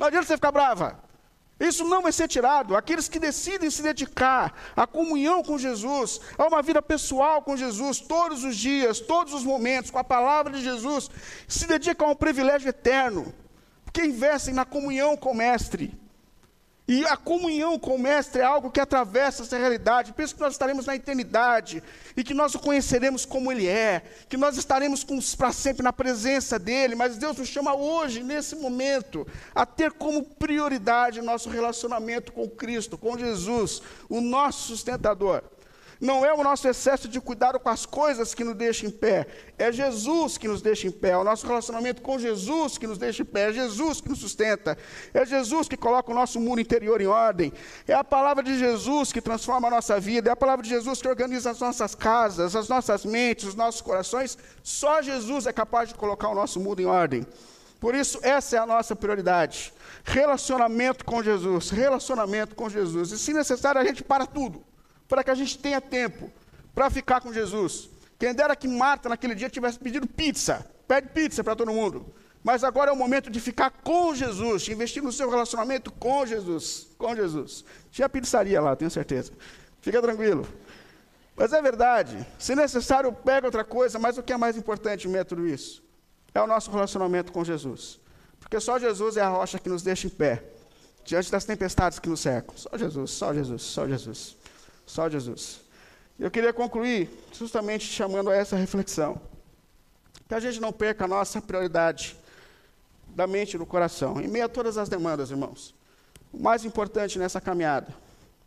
Não 0.00 0.08
adianta 0.08 0.26
você 0.26 0.34
ficar 0.34 0.50
brava. 0.50 0.98
Isso 1.62 1.84
não 1.84 2.02
vai 2.02 2.10
ser 2.10 2.26
tirado. 2.26 2.74
Aqueles 2.74 3.08
que 3.08 3.20
decidem 3.20 3.70
se 3.70 3.82
dedicar 3.82 4.52
à 4.74 4.84
comunhão 4.84 5.44
com 5.44 5.56
Jesus, 5.56 6.20
a 6.36 6.48
uma 6.48 6.60
vida 6.60 6.82
pessoal 6.82 7.40
com 7.40 7.56
Jesus, 7.56 8.00
todos 8.00 8.42
os 8.42 8.56
dias, 8.56 8.98
todos 8.98 9.32
os 9.32 9.44
momentos, 9.44 9.88
com 9.88 9.98
a 9.98 10.02
palavra 10.04 10.52
de 10.52 10.60
Jesus, 10.60 11.08
se 11.46 11.64
dedicam 11.68 12.08
a 12.08 12.10
um 12.10 12.16
privilégio 12.16 12.68
eterno, 12.68 13.32
porque 13.84 14.04
investem 14.04 14.52
na 14.52 14.64
comunhão 14.64 15.16
com 15.16 15.30
o 15.30 15.36
Mestre. 15.36 16.01
E 16.92 17.06
a 17.06 17.16
comunhão 17.16 17.78
com 17.78 17.94
o 17.94 17.98
Mestre 17.98 18.42
é 18.42 18.44
algo 18.44 18.70
que 18.70 18.78
atravessa 18.78 19.44
essa 19.44 19.56
realidade. 19.56 20.12
Penso 20.12 20.34
que 20.34 20.42
nós 20.42 20.52
estaremos 20.52 20.84
na 20.84 20.94
eternidade 20.94 21.82
e 22.14 22.22
que 22.22 22.34
nós 22.34 22.54
o 22.54 22.58
conheceremos 22.58 23.24
como 23.24 23.50
Ele 23.50 23.66
é, 23.66 24.02
que 24.28 24.36
nós 24.36 24.58
estaremos 24.58 25.02
para 25.34 25.52
sempre 25.52 25.82
na 25.82 25.90
presença 25.90 26.58
dEle. 26.58 26.94
Mas 26.94 27.16
Deus 27.16 27.38
nos 27.38 27.48
chama 27.48 27.74
hoje, 27.74 28.22
nesse 28.22 28.54
momento, 28.56 29.26
a 29.54 29.64
ter 29.64 29.90
como 29.92 30.22
prioridade 30.22 31.22
nosso 31.22 31.48
relacionamento 31.48 32.30
com 32.30 32.46
Cristo, 32.46 32.98
com 32.98 33.16
Jesus, 33.16 33.80
o 34.06 34.20
nosso 34.20 34.68
sustentador. 34.68 35.42
Não 36.02 36.26
é 36.26 36.34
o 36.34 36.42
nosso 36.42 36.66
excesso 36.66 37.06
de 37.06 37.20
cuidado 37.20 37.60
com 37.60 37.68
as 37.68 37.86
coisas 37.86 38.34
que 38.34 38.42
nos 38.42 38.56
deixa 38.56 38.84
em 38.84 38.90
pé, 38.90 39.24
é 39.56 39.70
Jesus 39.70 40.36
que 40.36 40.48
nos 40.48 40.60
deixa 40.60 40.88
em 40.88 40.90
pé, 40.90 41.10
é 41.10 41.16
o 41.16 41.22
nosso 41.22 41.46
relacionamento 41.46 42.02
com 42.02 42.18
Jesus 42.18 42.76
que 42.76 42.88
nos 42.88 42.98
deixa 42.98 43.22
em 43.22 43.24
pé, 43.24 43.50
é 43.50 43.52
Jesus 43.52 44.00
que 44.00 44.08
nos 44.08 44.18
sustenta, 44.18 44.76
é 45.14 45.24
Jesus 45.24 45.68
que 45.68 45.76
coloca 45.76 46.10
o 46.10 46.14
nosso 46.14 46.40
mundo 46.40 46.60
interior 46.60 47.00
em 47.00 47.06
ordem, 47.06 47.52
é 47.86 47.94
a 47.94 48.02
palavra 48.02 48.42
de 48.42 48.58
Jesus 48.58 49.12
que 49.12 49.20
transforma 49.20 49.68
a 49.68 49.70
nossa 49.70 50.00
vida, 50.00 50.28
é 50.28 50.32
a 50.32 50.36
palavra 50.36 50.64
de 50.64 50.70
Jesus 50.70 51.00
que 51.00 51.06
organiza 51.06 51.52
as 51.52 51.60
nossas 51.60 51.94
casas, 51.94 52.56
as 52.56 52.68
nossas 52.68 53.04
mentes, 53.04 53.44
os 53.44 53.54
nossos 53.54 53.80
corações. 53.80 54.36
Só 54.60 55.02
Jesus 55.02 55.46
é 55.46 55.52
capaz 55.52 55.90
de 55.90 55.94
colocar 55.94 56.30
o 56.30 56.34
nosso 56.34 56.58
mundo 56.58 56.82
em 56.82 56.86
ordem. 56.86 57.24
Por 57.78 57.94
isso, 57.94 58.18
essa 58.22 58.56
é 58.56 58.58
a 58.58 58.66
nossa 58.66 58.96
prioridade. 58.96 59.72
Relacionamento 60.02 61.04
com 61.04 61.22
Jesus, 61.22 61.70
relacionamento 61.70 62.56
com 62.56 62.68
Jesus. 62.68 63.12
E 63.12 63.18
se 63.20 63.32
necessário, 63.32 63.80
a 63.80 63.84
gente 63.84 64.02
para 64.02 64.26
tudo 64.26 64.71
para 65.12 65.22
que 65.22 65.30
a 65.30 65.34
gente 65.34 65.58
tenha 65.58 65.78
tempo 65.78 66.32
para 66.74 66.88
ficar 66.88 67.20
com 67.20 67.34
Jesus. 67.34 67.90
Quem 68.18 68.32
dera 68.32 68.56
que 68.56 68.66
Marta 68.66 69.10
naquele 69.10 69.34
dia 69.34 69.50
tivesse 69.50 69.78
pedido 69.78 70.06
pizza, 70.06 70.66
pede 70.88 71.08
pizza 71.08 71.44
para 71.44 71.54
todo 71.54 71.70
mundo. 71.70 72.06
Mas 72.42 72.64
agora 72.64 72.90
é 72.90 72.94
o 72.94 72.96
momento 72.96 73.28
de 73.28 73.38
ficar 73.38 73.70
com 73.70 74.14
Jesus, 74.14 74.62
de 74.62 74.72
investir 74.72 75.02
no 75.02 75.12
seu 75.12 75.28
relacionamento 75.28 75.92
com 75.92 76.24
Jesus, 76.24 76.88
com 76.96 77.14
Jesus. 77.14 77.62
Tinha 77.90 78.08
pizzaria 78.08 78.58
lá, 78.58 78.74
tenho 78.74 78.90
certeza. 78.90 79.34
Fica 79.82 80.00
tranquilo. 80.00 80.48
Mas 81.36 81.52
é 81.52 81.60
verdade. 81.60 82.26
Se 82.38 82.54
necessário, 82.54 83.12
pega 83.12 83.46
outra 83.46 83.64
coisa, 83.64 83.98
mas 83.98 84.16
o 84.16 84.22
que 84.22 84.32
é 84.32 84.38
mais 84.38 84.56
importante 84.56 85.06
em 85.06 85.18
a 85.18 85.24
tudo 85.26 85.46
isso? 85.46 85.84
É 86.34 86.40
o 86.40 86.46
nosso 86.46 86.70
relacionamento 86.70 87.32
com 87.32 87.44
Jesus. 87.44 88.00
Porque 88.40 88.58
só 88.58 88.78
Jesus 88.78 89.18
é 89.18 89.20
a 89.20 89.28
rocha 89.28 89.58
que 89.58 89.68
nos 89.68 89.82
deixa 89.82 90.06
em 90.06 90.10
pé, 90.10 90.42
diante 91.04 91.30
das 91.30 91.44
tempestades 91.44 91.98
que 91.98 92.08
nos 92.08 92.20
cercam. 92.20 92.56
Só 92.56 92.70
Jesus, 92.78 93.10
só 93.10 93.34
Jesus, 93.34 93.60
só 93.60 93.86
Jesus. 93.86 94.40
Só 94.86 95.08
Jesus. 95.08 95.60
Eu 96.18 96.30
queria 96.30 96.52
concluir 96.52 97.10
justamente 97.32 97.86
chamando 97.86 98.30
a 98.30 98.34
essa 98.34 98.56
reflexão. 98.56 99.20
Que 100.28 100.34
a 100.34 100.40
gente 100.40 100.60
não 100.60 100.72
perca 100.72 101.04
a 101.04 101.08
nossa 101.08 101.40
prioridade 101.40 102.16
da 103.08 103.26
mente 103.26 103.54
e 103.54 103.58
do 103.58 103.66
coração, 103.66 104.20
em 104.20 104.28
meio 104.28 104.46
a 104.46 104.48
todas 104.48 104.78
as 104.78 104.88
demandas, 104.88 105.30
irmãos. 105.30 105.74
O 106.32 106.38
mais 106.42 106.64
importante 106.64 107.18
nessa 107.18 107.40
caminhada 107.40 107.94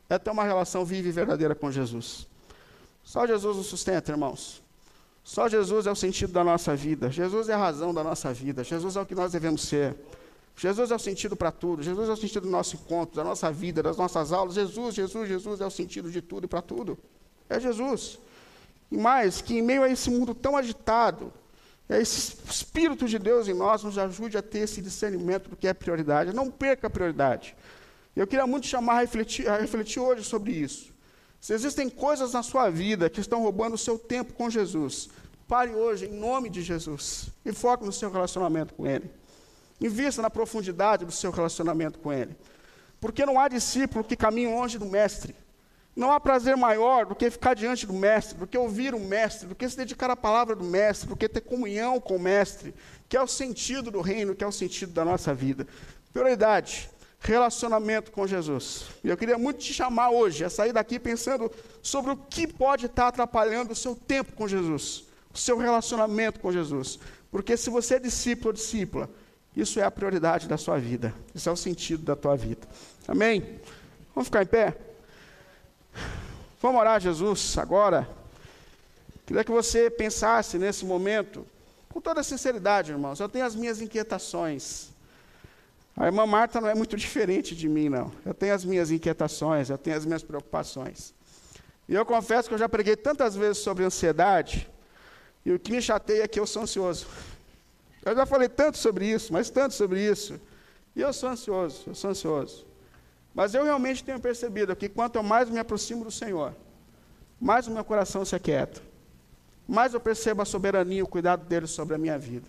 é 0.09 0.17
ter 0.17 0.31
uma 0.31 0.43
relação 0.43 0.83
viva 0.83 1.07
e 1.07 1.11
verdadeira 1.11 1.53
com 1.53 1.71
Jesus. 1.71 2.27
Só 3.03 3.27
Jesus 3.27 3.57
nos 3.57 3.67
sustenta, 3.67 4.11
irmãos. 4.11 4.63
Só 5.23 5.47
Jesus 5.47 5.87
é 5.87 5.91
o 5.91 5.95
sentido 5.95 6.33
da 6.33 6.43
nossa 6.43 6.75
vida. 6.75 7.09
Jesus 7.11 7.49
é 7.49 7.53
a 7.53 7.57
razão 7.57 7.93
da 7.93 8.03
nossa 8.03 8.33
vida. 8.33 8.63
Jesus 8.63 8.95
é 8.95 9.01
o 9.01 9.05
que 9.05 9.15
nós 9.15 9.31
devemos 9.31 9.63
ser. 9.63 9.95
Jesus 10.57 10.89
é 10.91 10.95
o 10.95 10.99
sentido 10.99 11.35
para 11.35 11.51
tudo. 11.51 11.83
Jesus 11.83 12.07
é 12.07 12.11
o 12.11 12.15
sentido 12.15 12.43
do 12.43 12.49
nosso 12.49 12.75
encontro, 12.75 13.15
da 13.15 13.23
nossa 13.23 13.51
vida, 13.51 13.83
das 13.83 13.97
nossas 13.97 14.31
aulas. 14.31 14.55
Jesus, 14.55 14.95
Jesus, 14.95 15.27
Jesus 15.27 15.61
é 15.61 15.65
o 15.65 15.71
sentido 15.71 16.09
de 16.09 16.21
tudo 16.21 16.45
e 16.45 16.47
para 16.47 16.61
tudo. 16.61 16.97
É 17.49 17.59
Jesus. 17.59 18.19
E 18.89 18.97
mais, 18.97 19.41
que 19.41 19.57
em 19.57 19.61
meio 19.61 19.83
a 19.83 19.89
esse 19.89 20.09
mundo 20.09 20.33
tão 20.33 20.55
agitado, 20.55 21.33
é 21.89 22.01
esse 22.01 22.37
Espírito 22.49 23.07
de 23.07 23.19
Deus 23.19 23.47
em 23.47 23.53
nós 23.53 23.83
nos 23.83 23.97
ajude 23.97 24.37
a 24.37 24.41
ter 24.41 24.59
esse 24.59 24.81
discernimento 24.81 25.49
do 25.49 25.55
que 25.55 25.67
é 25.67 25.73
prioridade. 25.73 26.33
Não 26.33 26.49
perca 26.49 26.87
a 26.87 26.89
prioridade. 26.89 27.55
Eu 28.15 28.25
queria 28.25 28.47
muito 28.47 28.65
chamar 28.65 28.97
a 28.97 29.01
refletir, 29.01 29.47
a 29.47 29.57
refletir 29.57 29.99
hoje 29.99 30.23
sobre 30.23 30.53
isso. 30.53 30.93
Se 31.39 31.53
existem 31.53 31.89
coisas 31.89 32.33
na 32.33 32.41
sua 32.41 32.69
vida 32.69 33.09
que 33.09 33.19
estão 33.19 33.41
roubando 33.41 33.73
o 33.73 33.77
seu 33.77 33.99
tempo 33.99 34.33
com 34.33 34.49
Jesus, 34.49 35.09
pare 35.47 35.71
hoje 35.71 36.05
em 36.05 36.13
nome 36.13 36.49
de 36.49 36.61
Jesus 36.61 37.29
e 37.45 37.51
foque 37.51 37.85
no 37.85 37.91
seu 37.91 38.09
relacionamento 38.09 38.73
com 38.73 38.87
Ele. 38.87 39.11
Invista 39.79 40.21
na 40.21 40.29
profundidade 40.29 41.05
do 41.05 41.11
seu 41.11 41.31
relacionamento 41.31 41.99
com 41.99 42.11
Ele. 42.11 42.35
Porque 42.99 43.25
não 43.25 43.39
há 43.39 43.47
discípulo 43.47 44.03
que 44.03 44.15
caminhe 44.15 44.47
longe 44.47 44.77
do 44.77 44.85
Mestre. 44.85 45.35
Não 45.95 46.11
há 46.11 46.19
prazer 46.19 46.57
maior 46.57 47.05
do 47.05 47.15
que 47.15 47.29
ficar 47.29 47.53
diante 47.53 47.85
do 47.85 47.93
Mestre, 47.93 48.37
do 48.37 48.47
que 48.47 48.57
ouvir 48.57 48.93
o 48.93 48.99
Mestre, 48.99 49.47
do 49.47 49.55
que 49.55 49.67
se 49.69 49.77
dedicar 49.77 50.09
à 50.09 50.15
palavra 50.15 50.55
do 50.55 50.63
Mestre, 50.63 51.07
do 51.07 51.15
que 51.15 51.29
ter 51.29 51.41
comunhão 51.41 52.01
com 52.01 52.17
o 52.17 52.19
Mestre, 52.19 52.73
que 53.07 53.15
é 53.15 53.21
o 53.21 53.27
sentido 53.27 53.89
do 53.89 54.01
reino, 54.01 54.35
que 54.35 54.43
é 54.43 54.47
o 54.47 54.51
sentido 54.51 54.91
da 54.91 55.05
nossa 55.05 55.33
vida. 55.33 55.65
Prioridade, 56.11 56.89
relacionamento 57.19 58.11
com 58.11 58.27
Jesus. 58.27 58.87
E 59.03 59.09
eu 59.09 59.15
queria 59.15 59.37
muito 59.37 59.59
te 59.59 59.73
chamar 59.73 60.09
hoje 60.09 60.43
a 60.43 60.49
sair 60.49 60.73
daqui 60.73 60.99
pensando 60.99 61.49
sobre 61.81 62.11
o 62.11 62.17
que 62.17 62.45
pode 62.45 62.87
estar 62.87 63.07
atrapalhando 63.07 63.71
o 63.71 63.75
seu 63.75 63.95
tempo 63.95 64.33
com 64.33 64.47
Jesus. 64.47 65.05
o 65.33 65.37
seu 65.37 65.57
relacionamento 65.57 66.39
com 66.39 66.51
Jesus. 66.51 66.97
Porque 67.29 67.57
se 67.57 67.69
você 67.69 67.95
é 67.95 67.99
discípulo 67.99 68.47
ou 68.47 68.53
discípula, 68.53 69.09
isso 69.55 69.79
é 69.79 69.83
a 69.83 69.91
prioridade 69.91 70.47
da 70.47 70.57
sua 70.57 70.77
vida. 70.77 71.13
Isso 71.33 71.47
é 71.47 71.51
o 71.51 71.55
sentido 71.55 72.03
da 72.03 72.15
tua 72.15 72.35
vida. 72.35 72.67
Amém? 73.07 73.59
Vamos 74.13 74.27
ficar 74.27 74.43
em 74.43 74.47
pé? 74.47 74.75
Vamos 76.61 76.79
orar 76.81 76.95
a 76.95 76.99
Jesus 76.99 77.57
agora. 77.57 78.07
Queria 79.25 79.43
que 79.43 79.51
você 79.51 79.89
pensasse 79.89 80.57
nesse 80.57 80.85
momento, 80.85 81.45
com 81.89 82.01
toda 82.01 82.21
sinceridade, 82.21 82.91
irmãos. 82.91 83.19
Eu 83.19 83.29
tenho 83.29 83.45
as 83.45 83.55
minhas 83.55 83.81
inquietações. 83.81 84.89
A 85.95 86.05
irmã 86.05 86.25
Marta 86.25 86.59
não 86.59 86.67
é 86.67 86.75
muito 86.75 86.97
diferente 86.97 87.55
de 87.55 87.69
mim, 87.69 87.87
não. 87.87 88.11
Eu 88.25 88.33
tenho 88.33 88.53
as 88.53 88.65
minhas 88.65 88.91
inquietações, 88.91 89.69
eu 89.69 89.77
tenho 89.77 89.95
as 89.95 90.05
minhas 90.05 90.21
preocupações. 90.21 91.13
E 91.87 91.93
eu 91.93 92.05
confesso 92.05 92.49
que 92.49 92.53
eu 92.53 92.59
já 92.59 92.67
preguei 92.67 92.95
tantas 92.95 93.35
vezes 93.35 93.59
sobre 93.59 93.85
ansiedade, 93.85 94.69
e 95.45 95.53
o 95.53 95.59
que 95.59 95.71
me 95.71 95.81
chateia 95.81 96.23
é 96.23 96.27
que 96.27 96.39
eu 96.39 96.45
sou 96.45 96.63
ansioso. 96.63 97.07
Eu 98.05 98.15
já 98.15 98.25
falei 98.25 98.47
tanto 98.47 98.77
sobre 98.77 99.07
isso, 99.07 99.33
mas 99.33 99.49
tanto 99.49 99.73
sobre 99.73 99.99
isso. 99.99 100.39
E 100.95 101.01
eu 101.01 101.11
sou 101.11 101.29
ansioso, 101.29 101.83
eu 101.87 101.95
sou 101.95 102.11
ansioso. 102.11 102.65
Mas 103.33 103.53
eu 103.53 103.63
realmente 103.63 104.03
tenho 104.03 104.19
percebido 104.19 104.73
que 104.75 104.87
quanto 104.87 105.21
mais 105.23 105.49
me 105.49 105.59
aproximo 105.59 106.05
do 106.05 106.11
Senhor, 106.11 106.55
mais 107.41 107.67
o 107.67 107.71
meu 107.71 107.83
coração 107.83 108.23
se 108.23 108.35
aquieta. 108.35 108.81
Mais 109.67 109.93
eu 109.93 109.99
percebo 109.99 110.43
a 110.43 110.45
soberania 110.45 110.99
e 110.99 111.03
o 111.03 111.07
cuidado 111.07 111.43
dele 111.45 111.65
sobre 111.65 111.95
a 111.95 111.97
minha 111.97 112.17
vida. 112.17 112.47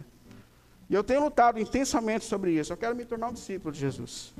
E 0.89 0.95
eu 0.95 1.03
tenho 1.03 1.25
lutado 1.25 1.59
intensamente 1.59 2.25
sobre 2.25 2.53
isso. 2.53 2.73
Eu 2.73 2.77
quero 2.77 2.95
me 2.95 3.05
tornar 3.05 3.31
um 3.31 3.33
discípulo 3.33 3.73
de 3.73 3.81
Jesus. 3.81 4.33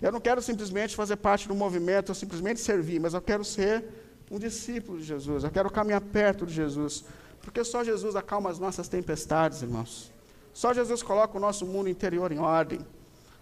Eu 0.00 0.12
não 0.12 0.20
quero 0.20 0.40
simplesmente 0.42 0.94
fazer 0.94 1.16
parte 1.16 1.48
do 1.48 1.54
movimento, 1.54 2.10
ou 2.10 2.14
simplesmente 2.14 2.60
servir, 2.60 3.00
mas 3.00 3.14
eu 3.14 3.22
quero 3.22 3.42
ser 3.44 3.84
um 4.30 4.38
discípulo 4.38 4.98
de 4.98 5.04
Jesus. 5.04 5.42
Eu 5.42 5.50
quero 5.50 5.70
caminhar 5.70 6.02
perto 6.02 6.46
de 6.46 6.52
Jesus. 6.52 7.04
Porque 7.40 7.64
só 7.64 7.82
Jesus 7.82 8.14
acalma 8.14 8.50
as 8.50 8.58
nossas 8.58 8.86
tempestades, 8.86 9.62
irmãos. 9.62 10.13
Só 10.54 10.72
Jesus 10.72 11.02
coloca 11.02 11.36
o 11.36 11.40
nosso 11.40 11.66
mundo 11.66 11.88
interior 11.88 12.30
em 12.30 12.38
ordem. 12.38 12.80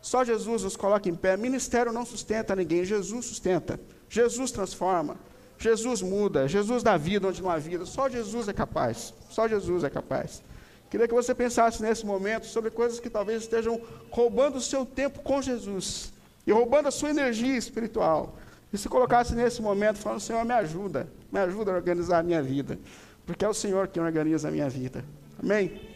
Só 0.01 0.25
Jesus 0.25 0.65
nos 0.65 0.77
coloca 0.77 1.09
em 1.09 1.15
pé. 1.15 1.37
Ministério 1.37 1.93
não 1.93 2.05
sustenta 2.05 2.57
ninguém, 2.57 2.85
Jesus 2.85 3.27
sustenta. 3.27 3.79
Jesus 4.09 4.51
transforma. 4.51 5.17
Jesus 5.59 6.03
muda. 6.03 6.49
Jesus 6.49 6.83
dá 6.83 6.97
vida 6.97 7.29
onde 7.29 7.41
não 7.41 7.51
há 7.51 7.59
vida. 7.59 7.85
Só 7.85 8.09
Jesus 8.09 8.49
é 8.49 8.53
capaz. 8.53 9.15
Só 9.31 9.47
Jesus 9.47 9.85
é 9.85 9.91
capaz. 9.91 10.43
Queria 10.91 11.07
que 11.07 11.15
você 11.15 11.35
pensasse 11.35 11.83
nesse 11.83 12.05
momento 12.05 12.47
sobre 12.47 12.71
coisas 12.71 12.99
que 12.99 13.09
talvez 13.09 13.43
estejam 13.43 13.81
roubando 14.11 14.57
o 14.57 14.61
seu 14.61 14.85
tempo 14.85 15.21
com 15.21 15.41
Jesus 15.41 16.13
e 16.47 16.53
roubando 16.53 16.89
a 16.89 16.91
sua 16.91 17.11
energia 17.11 17.57
espiritual. 17.57 18.37
E 18.73 18.79
se 18.79 18.89
colocasse 18.89 19.35
nesse 19.35 19.61
momento 19.61 19.99
falando, 19.99 20.21
Senhor, 20.21 20.45
me 20.45 20.55
ajuda, 20.55 21.07
me 21.31 21.39
ajuda 21.39 21.73
a 21.73 21.75
organizar 21.75 22.19
a 22.19 22.23
minha 22.23 22.43
vida, 22.43 22.79
porque 23.27 23.45
é 23.45 23.49
o 23.49 23.55
Senhor 23.55 23.89
que 23.89 24.01
organiza 24.01 24.49
a 24.49 24.51
minha 24.51 24.69
vida. 24.69 25.05
Amém? 25.39 25.92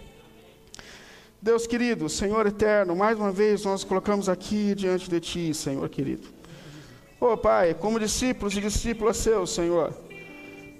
Deus 1.46 1.64
querido, 1.64 2.08
Senhor 2.08 2.44
eterno, 2.44 2.96
mais 2.96 3.16
uma 3.16 3.30
vez 3.30 3.64
nós 3.64 3.84
colocamos 3.84 4.28
aqui 4.28 4.74
diante 4.74 5.08
de 5.08 5.20
Ti, 5.20 5.54
Senhor 5.54 5.88
querido. 5.88 6.26
Oh 7.20 7.36
Pai, 7.36 7.72
como 7.72 8.00
discípulos 8.00 8.56
e 8.56 8.60
discípulas 8.60 9.16
seus, 9.18 9.54
Senhor, 9.54 9.94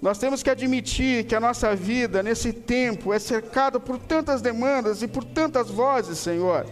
nós 0.01 0.17
temos 0.17 0.43
que 0.43 0.49
admitir 0.49 1.23
que 1.23 1.33
a 1.33 1.39
nossa 1.39 1.73
vida 1.73 2.21
nesse 2.21 2.51
tempo 2.51 3.13
é 3.13 3.17
cercada 3.17 3.79
por 3.79 3.97
tantas 3.97 4.41
demandas 4.41 5.01
e 5.01 5.07
por 5.07 5.23
tantas 5.23 5.69
vozes, 5.69 6.17
Senhor. 6.17 6.65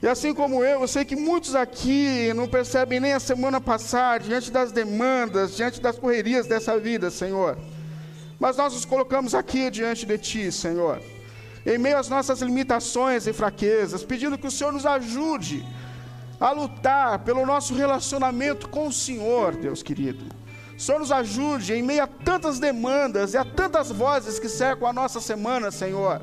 E 0.00 0.06
assim 0.06 0.32
como 0.32 0.62
eu, 0.62 0.82
eu 0.82 0.86
sei 0.86 1.04
que 1.04 1.16
muitos 1.16 1.56
aqui 1.56 2.32
não 2.32 2.46
percebem 2.46 3.00
nem 3.00 3.12
a 3.12 3.18
semana 3.18 3.60
passar 3.60 4.20
diante 4.20 4.52
das 4.52 4.70
demandas, 4.70 5.56
diante 5.56 5.80
das 5.80 5.98
correrias 5.98 6.46
dessa 6.46 6.78
vida, 6.78 7.10
Senhor. 7.10 7.58
Mas 8.38 8.56
nós 8.56 8.72
nos 8.72 8.84
colocamos 8.84 9.34
aqui 9.34 9.68
diante 9.68 10.06
de 10.06 10.16
Ti, 10.16 10.52
Senhor, 10.52 11.02
em 11.66 11.78
meio 11.78 11.98
às 11.98 12.08
nossas 12.08 12.40
limitações 12.40 13.26
e 13.26 13.32
fraquezas, 13.32 14.04
pedindo 14.04 14.36
que 14.36 14.46
o 14.46 14.50
Senhor 14.50 14.72
nos 14.72 14.84
ajude 14.84 15.64
a 16.38 16.50
lutar 16.50 17.20
pelo 17.20 17.46
nosso 17.46 17.74
relacionamento 17.74 18.68
com 18.68 18.88
o 18.88 18.92
Senhor, 18.92 19.56
Deus 19.56 19.82
querido. 19.82 20.24
Senhor 20.76 20.98
nos 20.98 21.12
ajude 21.12 21.72
em 21.72 21.82
meio 21.82 22.02
a 22.02 22.06
tantas 22.06 22.58
demandas 22.58 23.32
e 23.32 23.38
a 23.38 23.44
tantas 23.44 23.90
vozes 23.90 24.38
que 24.38 24.48
cercam 24.48 24.86
a 24.86 24.92
nossa 24.92 25.20
semana, 25.20 25.70
Senhor. 25.70 26.20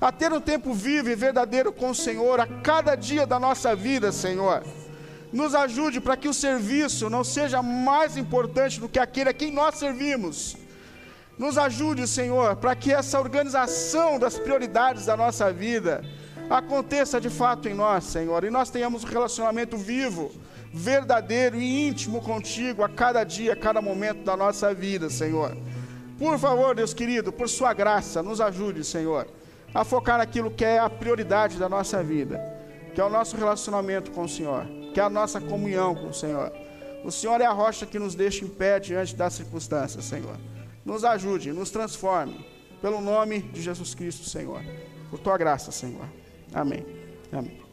A 0.00 0.12
ter 0.12 0.32
um 0.32 0.40
tempo 0.40 0.72
vivo 0.74 1.08
e 1.08 1.16
verdadeiro 1.16 1.72
com 1.72 1.90
o 1.90 1.94
Senhor 1.94 2.38
a 2.38 2.46
cada 2.46 2.94
dia 2.94 3.26
da 3.26 3.40
nossa 3.40 3.74
vida, 3.74 4.12
Senhor. 4.12 4.62
Nos 5.32 5.54
ajude 5.54 6.00
para 6.00 6.16
que 6.16 6.28
o 6.28 6.34
serviço 6.34 7.10
não 7.10 7.24
seja 7.24 7.62
mais 7.62 8.16
importante 8.16 8.78
do 8.78 8.88
que 8.88 8.98
aquele 8.98 9.30
a 9.30 9.34
quem 9.34 9.50
nós 9.50 9.76
servimos. 9.76 10.56
Nos 11.38 11.58
ajude, 11.58 12.06
Senhor, 12.06 12.56
para 12.56 12.74
que 12.74 12.92
essa 12.92 13.18
organização 13.20 14.18
das 14.18 14.38
prioridades 14.38 15.06
da 15.06 15.16
nossa 15.16 15.52
vida 15.52 16.02
aconteça 16.48 17.20
de 17.20 17.28
fato 17.28 17.68
em 17.68 17.74
nós, 17.74 18.04
Senhor, 18.04 18.42
e 18.44 18.50
nós 18.50 18.70
tenhamos 18.70 19.04
um 19.04 19.06
relacionamento 19.06 19.76
vivo 19.76 20.32
verdadeiro 20.72 21.56
e 21.56 21.88
íntimo 21.88 22.20
contigo 22.20 22.82
a 22.82 22.88
cada 22.88 23.24
dia, 23.24 23.52
a 23.52 23.56
cada 23.56 23.80
momento 23.80 24.24
da 24.24 24.36
nossa 24.36 24.74
vida, 24.74 25.08
Senhor. 25.08 25.56
Por 26.18 26.38
favor, 26.38 26.74
Deus 26.74 26.94
querido, 26.94 27.32
por 27.32 27.48
Sua 27.48 27.72
graça, 27.72 28.22
nos 28.22 28.40
ajude, 28.40 28.84
Senhor, 28.84 29.26
a 29.74 29.84
focar 29.84 30.18
naquilo 30.18 30.50
que 30.50 30.64
é 30.64 30.78
a 30.78 30.88
prioridade 30.88 31.58
da 31.58 31.68
nossa 31.68 32.02
vida, 32.02 32.40
que 32.94 33.00
é 33.00 33.04
o 33.04 33.10
nosso 33.10 33.36
relacionamento 33.36 34.10
com 34.10 34.24
o 34.24 34.28
Senhor, 34.28 34.66
que 34.92 35.00
é 35.00 35.02
a 35.02 35.10
nossa 35.10 35.40
comunhão 35.40 35.94
com 35.94 36.08
o 36.08 36.14
Senhor. 36.14 36.50
O 37.04 37.10
Senhor 37.10 37.40
é 37.40 37.44
a 37.44 37.52
rocha 37.52 37.84
que 37.84 37.98
nos 37.98 38.14
deixa 38.14 38.44
em 38.44 38.48
pé 38.48 38.80
diante 38.80 39.14
das 39.14 39.34
circunstâncias, 39.34 40.04
Senhor. 40.04 40.36
Nos 40.86 41.02
ajude, 41.02 41.52
nos 41.52 41.70
transforme, 41.70 42.46
pelo 42.80 43.00
nome 43.00 43.40
de 43.40 43.60
Jesus 43.60 43.92
Cristo, 43.92 44.24
Senhor. 44.24 44.62
Por 45.10 45.18
Tua 45.18 45.36
graça, 45.36 45.72
Senhor. 45.72 46.08
Amém. 46.54 46.86
Amém. 47.32 47.65